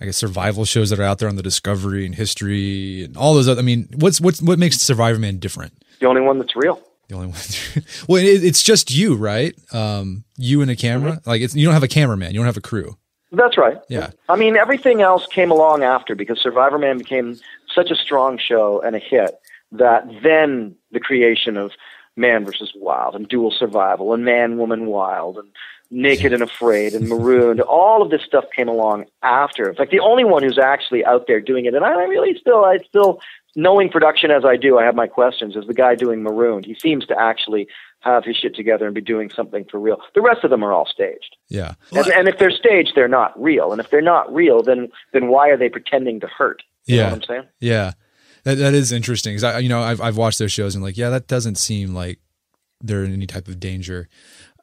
I 0.00 0.06
guess, 0.06 0.16
survival 0.16 0.64
shows 0.64 0.90
that 0.90 0.98
are 0.98 1.04
out 1.04 1.18
there 1.18 1.28
on 1.28 1.36
the 1.36 1.42
Discovery 1.42 2.04
and 2.06 2.14
History 2.14 3.04
and 3.04 3.16
all 3.16 3.34
those 3.34 3.48
other. 3.48 3.60
I 3.60 3.64
mean, 3.64 3.88
what's 3.96 4.20
what's 4.20 4.42
what 4.42 4.58
makes 4.58 4.78
Survivor 4.78 5.18
Man 5.18 5.38
different? 5.38 5.72
The 6.00 6.06
only 6.06 6.20
one 6.20 6.38
that's 6.38 6.54
real. 6.56 6.82
The 7.08 7.14
only 7.14 7.28
one. 7.28 7.38
well, 8.08 8.22
it, 8.22 8.44
it's 8.44 8.62
just 8.62 8.90
you, 8.90 9.14
right? 9.14 9.54
Um, 9.72 10.24
you 10.36 10.60
and 10.62 10.70
a 10.70 10.76
camera. 10.76 11.12
Mm-hmm. 11.12 11.30
Like 11.30 11.40
it's 11.42 11.54
you 11.54 11.64
don't 11.64 11.74
have 11.74 11.82
a 11.82 11.88
cameraman. 11.88 12.32
You 12.32 12.38
don't 12.38 12.46
have 12.46 12.56
a 12.56 12.62
crew. 12.62 12.98
That's 13.32 13.58
right. 13.58 13.78
Yeah. 13.88 14.10
I 14.28 14.36
mean, 14.36 14.56
everything 14.56 15.02
else 15.02 15.26
came 15.26 15.50
along 15.50 15.82
after 15.82 16.14
because 16.14 16.40
Survivor 16.40 16.78
Man 16.78 16.98
became 16.98 17.38
such 17.74 17.90
a 17.90 17.94
strong 17.94 18.38
show 18.38 18.80
and 18.80 18.96
a 18.96 18.98
hit 18.98 19.38
that 19.72 20.06
then 20.22 20.74
the 20.92 21.00
creation 21.00 21.56
of 21.56 21.72
Man 22.16 22.44
versus 22.44 22.72
Wild 22.74 23.14
and 23.14 23.28
Dual 23.28 23.50
Survival 23.50 24.14
and 24.14 24.24
Man 24.24 24.56
Woman 24.56 24.86
Wild 24.86 25.38
and 25.38 25.48
Naked 25.90 26.32
and 26.32 26.42
Afraid 26.42 26.94
and 26.94 27.08
Marooned. 27.08 27.60
All 27.60 28.02
of 28.02 28.10
this 28.10 28.22
stuff 28.22 28.44
came 28.54 28.68
along 28.68 29.06
after. 29.22 29.68
In 29.68 29.74
fact, 29.74 29.90
the 29.90 30.00
only 30.00 30.24
one 30.24 30.42
who's 30.42 30.58
actually 30.58 31.04
out 31.04 31.26
there 31.26 31.40
doing 31.40 31.66
it, 31.66 31.74
and 31.74 31.84
I 31.84 32.04
really 32.04 32.36
still, 32.38 32.64
I 32.64 32.78
still, 32.78 33.20
knowing 33.58 33.88
production 33.88 34.30
as 34.30 34.44
I 34.44 34.56
do, 34.56 34.78
I 34.78 34.84
have 34.84 34.94
my 34.94 35.08
questions, 35.08 35.56
is 35.56 35.66
the 35.66 35.74
guy 35.74 35.96
doing 35.96 36.22
Marooned. 36.22 36.64
He 36.64 36.76
seems 36.80 37.04
to 37.06 37.20
actually 37.20 37.66
have 38.00 38.24
his 38.24 38.36
shit 38.36 38.54
together 38.54 38.86
and 38.86 38.94
be 38.94 39.00
doing 39.00 39.30
something 39.34 39.64
for 39.68 39.80
real. 39.80 39.98
The 40.14 40.22
rest 40.22 40.44
of 40.44 40.50
them 40.50 40.62
are 40.62 40.72
all 40.72 40.86
staged. 40.86 41.36
Yeah. 41.48 41.74
Well, 41.90 42.04
and, 42.04 42.12
and, 42.12 42.28
if 42.28 42.38
they're 42.38 42.52
staged, 42.52 42.92
they're 42.94 43.08
not 43.08 43.38
real. 43.40 43.72
And 43.72 43.80
if 43.80 43.90
they're 43.90 44.00
not 44.00 44.32
real, 44.32 44.62
then 44.62 44.88
then 45.12 45.26
why 45.26 45.48
are 45.48 45.56
they 45.56 45.68
pretending 45.68 46.20
to 46.20 46.28
hurt? 46.28 46.62
You 46.86 46.98
yeah. 46.98 47.10
I'm 47.10 47.22
saying? 47.22 47.48
Yeah. 47.58 47.92
That 48.44 48.54
that 48.54 48.74
is 48.74 48.92
interesting 48.92 49.32
because 49.32 49.42
I 49.42 49.58
you 49.58 49.68
know 49.68 49.82
I've 49.82 50.00
I've 50.00 50.16
watched 50.16 50.38
those 50.38 50.52
shows 50.52 50.76
and 50.76 50.84
like 50.84 50.96
yeah 50.96 51.10
that 51.10 51.26
doesn't 51.26 51.56
seem 51.56 51.94
like 51.94 52.20
they're 52.80 53.02
in 53.02 53.12
any 53.12 53.26
type 53.26 53.48
of 53.48 53.58
danger. 53.58 54.08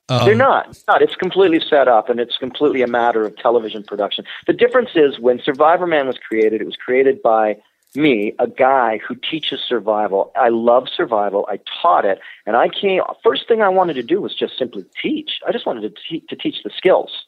Um, 0.07 0.25
they're 0.25 0.35
not. 0.35 0.77
Not. 0.87 1.01
It's 1.01 1.15
completely 1.15 1.59
set 1.59 1.89
up 1.89 2.09
and 2.09 2.19
it's 2.19 2.37
completely 2.37 2.81
a 2.81 2.87
matter 2.87 3.25
of 3.25 3.35
television 3.35 3.83
production. 3.83 4.23
The 4.47 4.53
difference 4.53 4.91
is 4.95 5.19
when 5.19 5.41
Survivor 5.43 5.85
Man 5.85 6.07
was 6.07 6.17
created, 6.25 6.61
it 6.61 6.65
was 6.65 6.77
created 6.77 7.21
by 7.21 7.57
me, 7.95 8.33
a 8.39 8.47
guy 8.47 8.99
who 9.07 9.15
teaches 9.15 9.59
survival. 9.67 10.31
I 10.35 10.49
love 10.49 10.87
survival. 10.95 11.47
I 11.49 11.59
taught 11.81 12.05
it, 12.05 12.19
and 12.45 12.55
I 12.55 12.69
came. 12.69 13.01
First 13.23 13.47
thing 13.47 13.61
I 13.61 13.69
wanted 13.69 13.93
to 13.95 14.03
do 14.03 14.21
was 14.21 14.35
just 14.35 14.57
simply 14.57 14.85
teach. 15.01 15.39
I 15.47 15.51
just 15.51 15.65
wanted 15.65 15.81
to, 15.81 16.01
te- 16.09 16.25
to 16.27 16.35
teach 16.35 16.63
the 16.63 16.71
skills. 16.75 17.25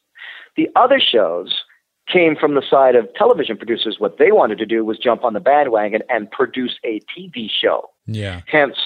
The 0.56 0.70
other 0.76 1.00
shows 1.00 1.64
came 2.12 2.36
from 2.36 2.56
the 2.56 2.64
side 2.68 2.96
of 2.96 3.14
television 3.14 3.58
producers. 3.58 3.98
What 4.00 4.18
they 4.18 4.32
wanted 4.32 4.58
to 4.60 4.66
do 4.66 4.86
was 4.86 4.98
jump 4.98 5.24
on 5.24 5.34
the 5.34 5.40
bandwagon 5.40 6.02
and 6.10 6.30
produce 6.32 6.80
a 6.84 7.02
TV 7.16 7.50
show. 7.50 7.90
Yeah. 8.06 8.42
Hence, 8.48 8.78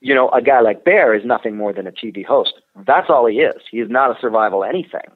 you 0.00 0.14
know, 0.14 0.28
a 0.30 0.42
guy 0.42 0.60
like 0.60 0.84
Bear 0.84 1.14
is 1.14 1.24
nothing 1.24 1.56
more 1.56 1.72
than 1.72 1.86
a 1.86 1.92
TV 1.92 2.24
host. 2.24 2.54
That's 2.86 3.08
all 3.08 3.26
he 3.26 3.36
is. 3.36 3.62
He 3.70 3.78
is 3.80 3.88
not 3.88 4.10
a 4.10 4.20
survival 4.20 4.64
anything. 4.64 5.08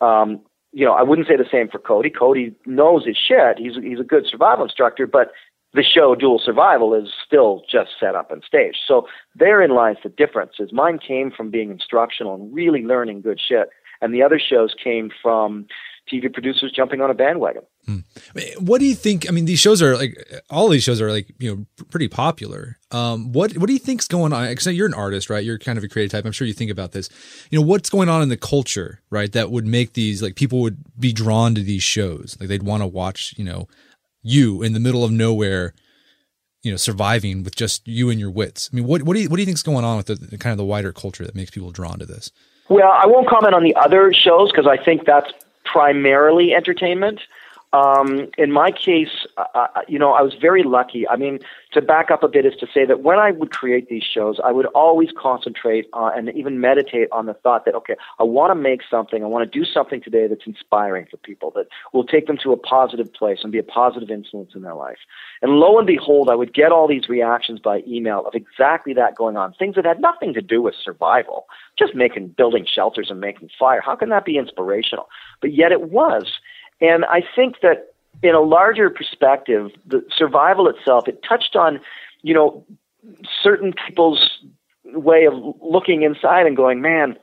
Um, 0.00 0.40
you 0.72 0.84
know, 0.84 0.92
I 0.92 1.02
wouldn't 1.02 1.28
say 1.28 1.36
the 1.36 1.44
same 1.50 1.68
for 1.68 1.78
Cody. 1.78 2.10
Cody 2.10 2.54
knows 2.66 3.06
his 3.06 3.16
shit. 3.16 3.58
He's 3.58 3.74
he's 3.82 4.00
a 4.00 4.04
good 4.04 4.26
survival 4.26 4.64
instructor, 4.64 5.06
but 5.06 5.32
the 5.74 5.82
show 5.82 6.14
Dual 6.14 6.40
Survival 6.42 6.94
is 6.94 7.08
still 7.26 7.62
just 7.70 7.90
set 7.98 8.14
up 8.14 8.30
and 8.30 8.42
staged. 8.46 8.78
So 8.86 9.06
therein 9.34 9.70
lies 9.70 9.96
the 10.02 10.08
difference. 10.10 10.52
Is 10.58 10.72
mine 10.72 10.98
came 10.98 11.30
from 11.30 11.50
being 11.50 11.70
instructional 11.70 12.34
and 12.34 12.54
really 12.54 12.82
learning 12.82 13.22
good 13.22 13.40
shit, 13.40 13.68
and 14.00 14.14
the 14.14 14.22
other 14.22 14.40
shows 14.40 14.74
came 14.82 15.10
from 15.22 15.66
TV 16.10 16.32
producers 16.32 16.72
jumping 16.72 17.00
on 17.00 17.10
a 17.10 17.14
bandwagon. 17.14 17.62
Hmm. 17.86 17.98
What 18.58 18.80
do 18.80 18.86
you 18.86 18.94
think? 18.94 19.28
I 19.28 19.32
mean, 19.32 19.44
these 19.44 19.60
shows 19.60 19.80
are 19.80 19.96
like 19.96 20.16
all 20.50 20.68
these 20.68 20.82
shows 20.82 21.00
are 21.00 21.10
like 21.10 21.32
you 21.38 21.54
know 21.54 21.84
pretty 21.90 22.08
popular. 22.08 22.78
Um, 22.90 23.32
what 23.32 23.56
what 23.56 23.66
do 23.66 23.72
you 23.72 23.78
think's 23.78 24.08
going 24.08 24.32
on? 24.32 24.48
Because 24.48 24.66
you're 24.66 24.86
an 24.86 24.94
artist, 24.94 25.30
right? 25.30 25.44
You're 25.44 25.58
kind 25.58 25.78
of 25.78 25.84
a 25.84 25.88
creative 25.88 26.12
type. 26.12 26.24
I'm 26.24 26.32
sure 26.32 26.46
you 26.46 26.52
think 26.52 26.70
about 26.70 26.92
this. 26.92 27.08
You 27.50 27.60
know, 27.60 27.66
what's 27.66 27.88
going 27.88 28.08
on 28.08 28.22
in 28.22 28.28
the 28.28 28.36
culture, 28.36 29.00
right? 29.10 29.30
That 29.32 29.50
would 29.50 29.66
make 29.66 29.92
these 29.92 30.22
like 30.22 30.34
people 30.34 30.60
would 30.60 30.78
be 30.98 31.12
drawn 31.12 31.54
to 31.54 31.62
these 31.62 31.82
shows. 31.82 32.36
Like 32.40 32.48
they'd 32.48 32.62
want 32.62 32.82
to 32.82 32.86
watch. 32.86 33.34
You 33.36 33.44
know, 33.44 33.68
you 34.22 34.62
in 34.62 34.72
the 34.72 34.80
middle 34.80 35.04
of 35.04 35.12
nowhere. 35.12 35.74
You 36.62 36.70
know, 36.70 36.76
surviving 36.76 37.42
with 37.42 37.56
just 37.56 37.88
you 37.88 38.08
and 38.08 38.20
your 38.20 38.30
wits. 38.30 38.70
I 38.72 38.76
mean, 38.76 38.86
what 38.86 39.02
what 39.02 39.14
do 39.14 39.20
you 39.20 39.28
what 39.28 39.36
do 39.36 39.42
you 39.42 39.46
think's 39.46 39.64
going 39.64 39.84
on 39.84 39.96
with 39.96 40.06
the, 40.06 40.14
the 40.14 40.38
kind 40.38 40.52
of 40.52 40.58
the 40.58 40.64
wider 40.64 40.92
culture 40.92 41.24
that 41.24 41.34
makes 41.34 41.50
people 41.50 41.72
drawn 41.72 41.98
to 41.98 42.06
this? 42.06 42.30
Well, 42.68 42.90
I 42.92 43.06
won't 43.06 43.28
comment 43.28 43.54
on 43.54 43.64
the 43.64 43.74
other 43.74 44.12
shows 44.12 44.52
because 44.52 44.66
I 44.66 44.82
think 44.82 45.04
that's 45.04 45.30
primarily 45.64 46.54
entertainment. 46.54 47.20
Um, 47.72 48.28
in 48.36 48.52
my 48.52 48.70
case, 48.70 49.26
uh, 49.38 49.66
you 49.88 49.98
know, 49.98 50.12
I 50.12 50.20
was 50.20 50.34
very 50.34 50.62
lucky. 50.62 51.08
I 51.08 51.16
mean, 51.16 51.38
to 51.72 51.80
back 51.80 52.10
up 52.10 52.22
a 52.22 52.28
bit 52.28 52.44
is 52.44 52.54
to 52.60 52.66
say 52.66 52.84
that 52.84 53.00
when 53.00 53.18
I 53.18 53.30
would 53.30 53.50
create 53.50 53.88
these 53.88 54.02
shows, 54.02 54.38
I 54.44 54.52
would 54.52 54.66
always 54.66 55.08
concentrate 55.16 55.86
on, 55.94 56.16
and 56.16 56.36
even 56.36 56.60
meditate 56.60 57.08
on 57.12 57.24
the 57.24 57.32
thought 57.32 57.64
that, 57.64 57.74
okay, 57.74 57.96
I 58.18 58.24
want 58.24 58.50
to 58.50 58.54
make 58.54 58.82
something, 58.90 59.24
I 59.24 59.26
want 59.26 59.50
to 59.50 59.58
do 59.58 59.64
something 59.64 60.02
today 60.02 60.26
that's 60.26 60.46
inspiring 60.46 61.06
for 61.10 61.16
people, 61.16 61.50
that 61.56 61.68
will 61.94 62.04
take 62.04 62.26
them 62.26 62.36
to 62.42 62.52
a 62.52 62.58
positive 62.58 63.10
place 63.10 63.38
and 63.42 63.50
be 63.50 63.58
a 63.58 63.62
positive 63.62 64.10
influence 64.10 64.52
in 64.54 64.60
their 64.60 64.74
life. 64.74 64.98
And 65.40 65.52
lo 65.52 65.78
and 65.78 65.86
behold, 65.86 66.28
I 66.30 66.34
would 66.34 66.52
get 66.52 66.72
all 66.72 66.86
these 66.86 67.08
reactions 67.08 67.58
by 67.58 67.82
email 67.88 68.26
of 68.26 68.34
exactly 68.34 68.92
that 68.94 69.16
going 69.16 69.38
on, 69.38 69.54
things 69.54 69.76
that 69.76 69.86
had 69.86 70.00
nothing 70.00 70.34
to 70.34 70.42
do 70.42 70.60
with 70.60 70.74
survival, 70.74 71.46
just 71.78 71.94
making, 71.94 72.28
building 72.28 72.66
shelters 72.66 73.08
and 73.08 73.18
making 73.18 73.48
fire. 73.58 73.80
How 73.80 73.96
can 73.96 74.10
that 74.10 74.26
be 74.26 74.36
inspirational? 74.36 75.08
But 75.40 75.54
yet 75.54 75.72
it 75.72 75.90
was. 75.90 76.40
And 76.82 77.06
I 77.06 77.22
think 77.34 77.60
that 77.62 77.94
in 78.22 78.34
a 78.34 78.40
larger 78.40 78.90
perspective, 78.90 79.70
the 79.86 80.04
survival 80.14 80.68
itself, 80.68 81.08
it 81.08 81.22
touched 81.26 81.56
on, 81.56 81.80
you 82.22 82.34
know, 82.34 82.66
certain 83.42 83.72
people's 83.86 84.40
way 84.84 85.24
of 85.24 85.34
looking 85.62 86.02
inside 86.02 86.46
and 86.46 86.56
going, 86.56 86.82
man, 86.82 87.16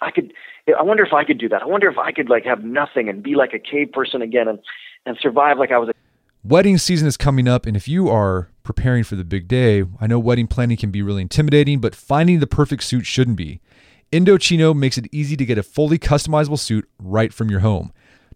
I 0.00 0.10
could, 0.10 0.32
I 0.76 0.82
wonder 0.82 1.04
if 1.04 1.12
I 1.12 1.22
could 1.22 1.38
do 1.38 1.48
that. 1.50 1.62
I 1.62 1.66
wonder 1.66 1.88
if 1.88 1.98
I 1.98 2.10
could 2.10 2.28
like 2.28 2.44
have 2.44 2.64
nothing 2.64 3.08
and 3.08 3.22
be 3.22 3.36
like 3.36 3.52
a 3.54 3.58
cave 3.58 3.92
person 3.92 4.22
again 4.22 4.48
and, 4.48 4.58
and 5.06 5.16
survive 5.20 5.58
like 5.58 5.70
I 5.70 5.78
was 5.78 5.90
a 5.90 5.92
Wedding 6.46 6.76
season 6.76 7.08
is 7.08 7.16
coming 7.16 7.48
up, 7.48 7.64
and 7.64 7.74
if 7.74 7.88
you 7.88 8.10
are 8.10 8.50
preparing 8.64 9.02
for 9.02 9.16
the 9.16 9.24
big 9.24 9.48
day, 9.48 9.82
I 9.98 10.06
know 10.06 10.18
wedding 10.18 10.46
planning 10.46 10.76
can 10.76 10.90
be 10.90 11.00
really 11.00 11.22
intimidating, 11.22 11.80
but 11.80 11.94
finding 11.94 12.38
the 12.38 12.46
perfect 12.46 12.84
suit 12.84 13.06
shouldn't 13.06 13.38
be. 13.38 13.62
Indochino 14.12 14.76
makes 14.76 14.98
it 14.98 15.08
easy 15.10 15.38
to 15.38 15.46
get 15.46 15.56
a 15.56 15.62
fully 15.62 15.98
customizable 15.98 16.58
suit 16.58 16.86
right 16.98 17.32
from 17.32 17.48
your 17.48 17.60
home. 17.60 17.94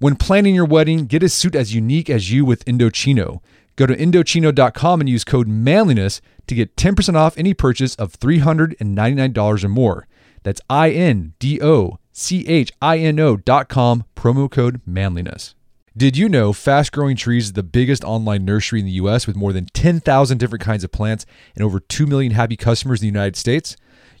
When 0.00 0.16
planning 0.16 0.56
your 0.56 0.64
wedding, 0.64 1.06
get 1.06 1.22
a 1.22 1.28
suit 1.28 1.54
as 1.54 1.72
unique 1.72 2.10
as 2.10 2.32
you 2.32 2.44
with 2.44 2.64
Indochino. 2.64 3.40
Go 3.76 3.86
to 3.86 3.94
Indochino.com 3.94 5.00
and 5.00 5.08
use 5.08 5.22
code 5.22 5.46
manliness 5.46 6.20
to 6.48 6.54
get 6.56 6.74
10% 6.74 7.14
off 7.14 7.38
any 7.38 7.54
purchase 7.54 7.94
of 7.94 8.18
$399 8.18 9.64
or 9.64 9.68
more. 9.68 10.08
That's 10.42 10.60
I 10.68 10.90
N 10.90 11.34
D 11.38 11.62
O 11.62 12.00
C 12.12 12.44
H 12.48 12.72
I 12.82 12.98
N 12.98 13.20
O.com, 13.20 14.04
promo 14.16 14.50
code 14.50 14.80
manliness. 14.84 15.54
Did 15.96 16.16
you 16.16 16.28
know 16.28 16.52
Fast 16.52 16.90
Growing 16.90 17.14
Trees 17.14 17.44
is 17.44 17.52
the 17.52 17.62
biggest 17.62 18.02
online 18.02 18.44
nursery 18.44 18.80
in 18.80 18.86
the 18.86 18.92
US 18.92 19.28
with 19.28 19.36
more 19.36 19.52
than 19.52 19.66
10,000 19.66 20.38
different 20.38 20.64
kinds 20.64 20.82
of 20.82 20.90
plants 20.90 21.24
and 21.54 21.62
over 21.62 21.78
2 21.78 22.08
million 22.08 22.32
happy 22.32 22.56
customers 22.56 23.00
in 23.00 23.04
the 23.04 23.16
United 23.16 23.36
States? 23.36 23.76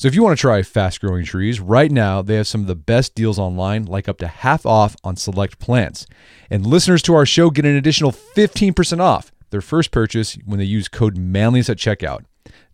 So 0.00 0.08
if 0.08 0.14
you 0.14 0.22
want 0.22 0.34
to 0.34 0.40
try 0.40 0.62
fast 0.62 1.02
growing 1.02 1.26
trees, 1.26 1.60
right 1.60 1.92
now 1.92 2.22
they 2.22 2.36
have 2.36 2.46
some 2.46 2.62
of 2.62 2.66
the 2.66 2.74
best 2.74 3.14
deals 3.14 3.38
online, 3.38 3.84
like 3.84 4.08
up 4.08 4.16
to 4.20 4.28
half 4.28 4.64
off 4.64 4.96
on 5.04 5.16
select 5.16 5.58
plants. 5.58 6.06
And 6.48 6.64
listeners 6.64 7.02
to 7.02 7.14
our 7.14 7.26
show 7.26 7.50
get 7.50 7.66
an 7.66 7.76
additional 7.76 8.10
15% 8.10 9.00
off 9.00 9.30
their 9.50 9.60
first 9.60 9.90
purchase 9.90 10.38
when 10.46 10.58
they 10.58 10.64
use 10.64 10.88
code 10.88 11.18
manliness 11.18 11.68
at 11.68 11.76
checkout. 11.76 12.24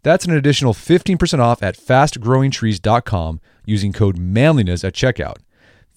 That's 0.04 0.24
an 0.24 0.36
additional 0.36 0.72
15% 0.72 1.40
off 1.40 1.64
at 1.64 1.76
fastgrowingtrees.com 1.76 3.40
using 3.64 3.92
code 3.92 4.18
manliness 4.18 4.84
at 4.84 4.94
checkout. 4.94 5.38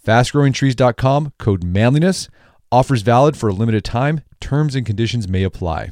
Fastgrowingtrees.com, 0.03 1.33
code 1.37 1.63
manliness. 1.63 2.27
Offers 2.71 3.03
valid 3.03 3.37
for 3.37 3.49
a 3.49 3.53
limited 3.53 3.83
time. 3.83 4.21
Terms 4.39 4.73
and 4.73 4.83
conditions 4.83 5.27
may 5.27 5.43
apply. 5.43 5.91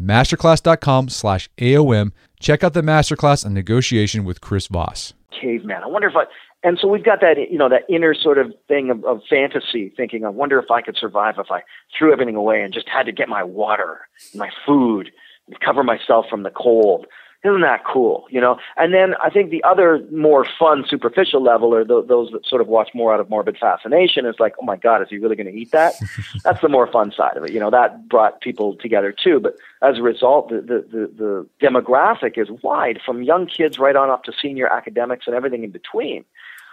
Masterclass.com 0.00 1.08
slash 1.08 1.48
AOM. 1.58 2.12
Check 2.38 2.62
out 2.62 2.74
the 2.74 2.82
masterclass 2.82 3.44
on 3.46 3.54
negotiation 3.54 4.24
with 4.24 4.40
Chris 4.40 4.66
Voss. 4.66 5.14
Caveman. 5.40 5.82
I 5.82 5.86
wonder 5.86 6.08
if 6.08 6.16
I, 6.16 6.24
and 6.62 6.78
so 6.80 6.88
we've 6.88 7.04
got 7.04 7.20
that, 7.20 7.36
you 7.50 7.58
know, 7.58 7.68
that 7.68 7.82
inner 7.88 8.14
sort 8.14 8.38
of 8.38 8.52
thing 8.68 8.90
of, 8.90 9.04
of 9.04 9.20
fantasy 9.28 9.92
thinking, 9.96 10.24
I 10.24 10.28
wonder 10.28 10.58
if 10.58 10.70
I 10.70 10.82
could 10.82 10.96
survive 10.96 11.36
if 11.38 11.50
I 11.50 11.62
threw 11.96 12.12
everything 12.12 12.36
away 12.36 12.62
and 12.62 12.72
just 12.72 12.88
had 12.88 13.04
to 13.06 13.12
get 13.12 13.28
my 13.28 13.42
water, 13.42 14.00
my 14.34 14.50
food, 14.66 15.10
cover 15.64 15.84
myself 15.84 16.26
from 16.28 16.42
the 16.42 16.50
cold. 16.50 17.06
Isn't 17.44 17.60
that 17.60 17.84
cool? 17.84 18.26
You 18.30 18.40
know, 18.40 18.58
and 18.76 18.92
then 18.92 19.14
I 19.22 19.30
think 19.30 19.50
the 19.50 19.62
other 19.62 20.04
more 20.10 20.46
fun, 20.58 20.84
superficial 20.88 21.42
level 21.42 21.74
are 21.74 21.84
th- 21.84 22.06
those 22.08 22.30
that 22.32 22.46
sort 22.46 22.60
of 22.60 22.68
watch 22.68 22.90
more 22.94 23.12
out 23.12 23.20
of 23.20 23.30
morbid 23.30 23.56
fascination. 23.58 24.26
Is 24.26 24.36
like, 24.38 24.54
oh 24.60 24.64
my 24.64 24.76
God, 24.76 25.02
is 25.02 25.08
he 25.08 25.18
really 25.18 25.36
going 25.36 25.46
to 25.46 25.56
eat 25.56 25.70
that? 25.70 25.94
That's 26.44 26.60
the 26.60 26.68
more 26.68 26.90
fun 26.90 27.12
side 27.12 27.36
of 27.36 27.44
it. 27.44 27.52
You 27.52 27.60
know, 27.60 27.70
that 27.70 28.08
brought 28.08 28.40
people 28.40 28.74
together 28.76 29.12
too. 29.12 29.38
But 29.38 29.56
as 29.82 29.98
a 29.98 30.02
result, 30.02 30.48
the, 30.48 30.56
the, 30.56 30.86
the, 30.90 31.06
the 31.16 31.46
demographic 31.66 32.38
is 32.38 32.48
wide 32.62 33.00
from 33.04 33.22
young 33.22 33.46
kids 33.46 33.78
right 33.78 33.96
on 33.96 34.10
up 34.10 34.24
to 34.24 34.32
senior 34.40 34.66
academics 34.66 35.26
and 35.26 35.36
everything 35.36 35.62
in 35.62 35.70
between. 35.70 36.24